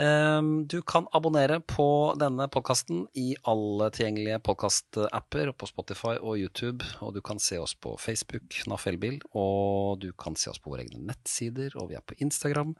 Ehm, 0.00 0.64
du 0.64 0.80
kan 0.80 1.04
abonnere 1.12 1.60
på 1.60 2.16
denne 2.16 2.48
podkasten 2.48 3.04
i 3.20 3.36
alle 3.44 3.90
tilgjengelige 3.92 4.40
podkastapper, 4.48 5.52
på 5.52 5.66
Spotify 5.68 6.16
og 6.16 6.40
YouTube. 6.40 6.80
Og 7.04 7.12
du 7.18 7.20
kan 7.20 7.36
se 7.38 7.58
oss 7.60 7.74
på 7.76 7.98
Facebook, 8.00 8.64
NAF 8.66 8.86
Elbil, 8.88 9.20
og 9.36 10.00
du 10.00 10.12
kan 10.16 10.36
se 10.40 10.48
oss 10.50 10.58
på 10.58 10.70
våre 10.72 10.82
egne 10.86 11.04
nettsider, 11.10 11.76
og 11.76 11.88
vi 11.92 11.96
er 12.00 12.04
på 12.06 12.16
Instagram. 12.24 12.72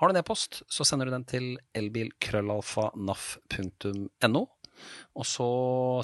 Har 0.00 0.08
du 0.08 0.12
en 0.16 0.22
e-post, 0.22 0.64
så 0.72 0.80
sender 0.88 1.04
du 1.04 1.12
den 1.12 1.28
til 1.28 1.60
elbilkrøllalfa.naf.no. 1.76 4.42
Og 5.18 5.26
så 5.28 5.50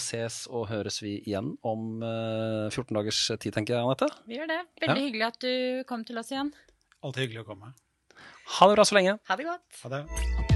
ses 0.03 0.43
og 0.51 0.69
høres 0.73 1.01
vi 1.05 1.17
igjen 1.23 1.55
om 1.67 2.03
14 2.03 2.83
eh, 2.83 2.93
dagers 2.99 3.23
tid, 3.37 3.53
tenker 3.55 3.77
jeg, 3.77 3.87
Anette. 3.87 4.11
Vi 4.27 4.41
gjør 4.41 4.53
det. 4.53 4.61
Veldig 4.83 5.01
ja. 5.01 5.07
hyggelig 5.07 5.29
at 5.31 5.41
du 5.47 5.55
kom 5.89 6.05
til 6.09 6.23
oss 6.23 6.35
igjen. 6.35 6.53
Alltid 7.05 7.29
hyggelig 7.29 7.47
å 7.47 7.49
komme. 7.55 7.75
Ha 8.59 8.69
det 8.71 8.79
bra 8.79 8.87
så 8.87 8.99
lenge. 8.99 9.19
Ha 9.29 9.41
det 9.41 9.51
godt. 9.51 9.83
Ha 9.85 9.97
det. 9.99 10.56